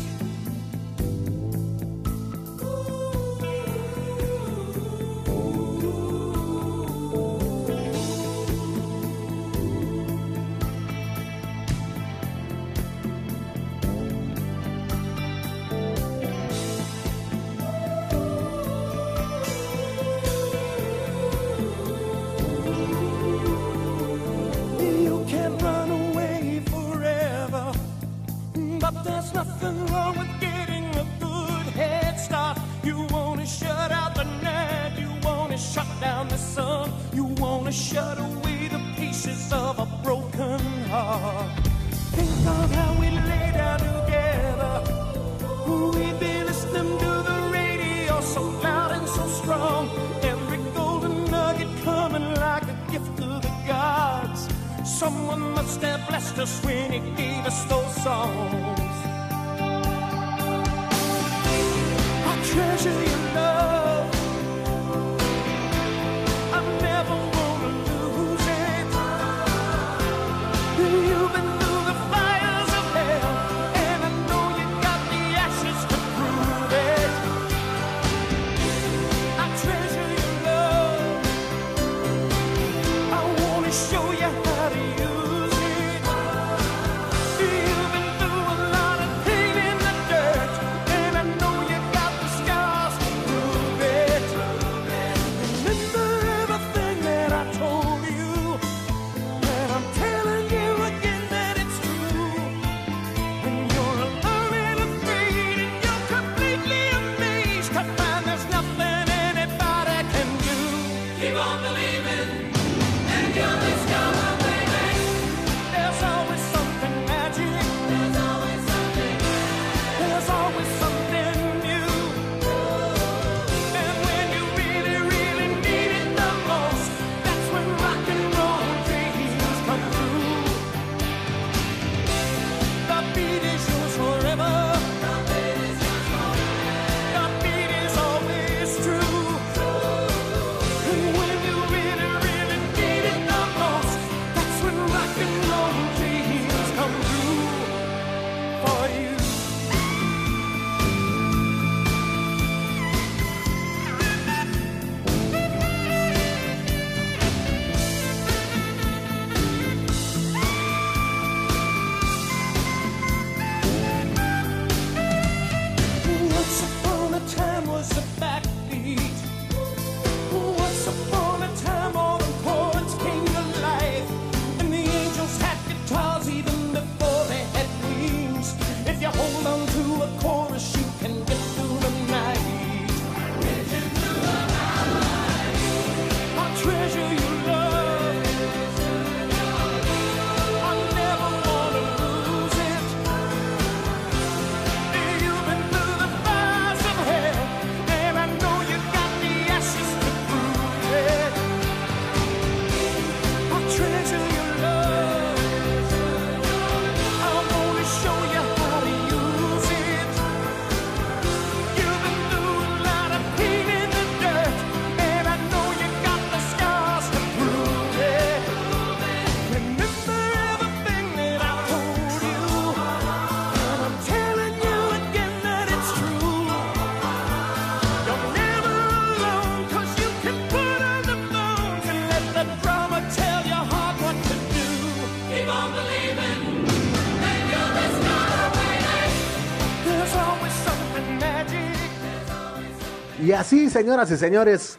[243.47, 244.77] Así, señoras y señores,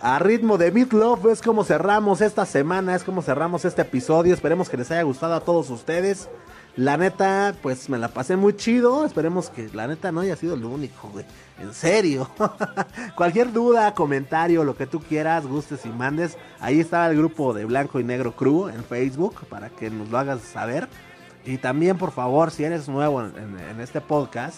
[0.00, 4.34] a ritmo de Beat Love es como cerramos esta semana, es como cerramos este episodio.
[4.34, 6.28] Esperemos que les haya gustado a todos ustedes.
[6.74, 9.04] La neta, pues me la pasé muy chido.
[9.04, 11.24] Esperemos que la neta no haya sido lo único, güey.
[11.60, 12.28] En serio.
[13.16, 16.36] Cualquier duda, comentario, lo que tú quieras, gustes y mandes.
[16.58, 20.18] Ahí está el grupo de Blanco y Negro Crew en Facebook para que nos lo
[20.18, 20.88] hagas saber.
[21.44, 24.56] Y también, por favor, si eres nuevo en este podcast,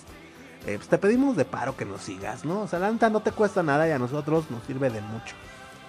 [0.67, 2.63] eh, pues te pedimos de paro que nos sigas, ¿no?
[2.63, 5.35] O sea, la neta no te cuesta nada y a nosotros nos sirve de mucho.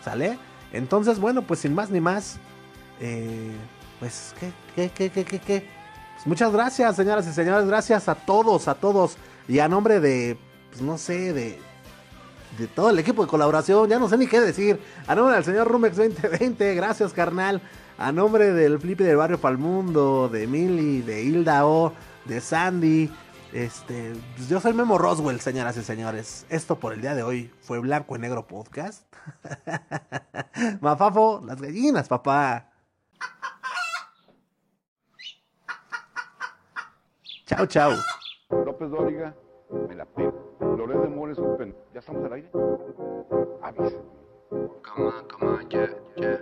[0.04, 0.38] ¿Sale?
[0.74, 2.38] Entonces, bueno, pues sin más ni más,
[3.00, 3.56] eh,
[4.00, 5.70] pues, ¿qué, qué, qué, qué, qué, qué?
[6.16, 7.66] Pues muchas gracias, señoras y señores.
[7.68, 9.18] Gracias a todos, a todos.
[9.48, 10.38] Y a nombre de,
[10.70, 11.60] pues no sé, de,
[12.58, 14.80] de todo el equipo de colaboración, ya no sé ni qué decir.
[15.08, 17.62] A nombre del señor Rumex 2020, gracias, carnal.
[17.98, 21.94] A nombre del Flippy del Barrio Palmundo, de Mili, de Hilda O,
[22.26, 23.10] de Sandy.
[23.56, 26.46] Este, pues yo soy Memo Roswell, señoras y señores.
[26.50, 29.08] Esto por el día de hoy fue Blanco y Negro Podcast.
[30.82, 32.70] Mafafo, las gallinas, papá.
[37.46, 37.92] Chao, chao.
[38.50, 39.34] López Dóriga,
[39.88, 40.58] me la pego.
[40.60, 41.74] Loret de Mola es un pen...
[41.94, 42.52] ¿Ya estamos al aire?
[43.64, 43.96] Avisa.
[44.50, 46.42] Come on, come on, yeah, yeah,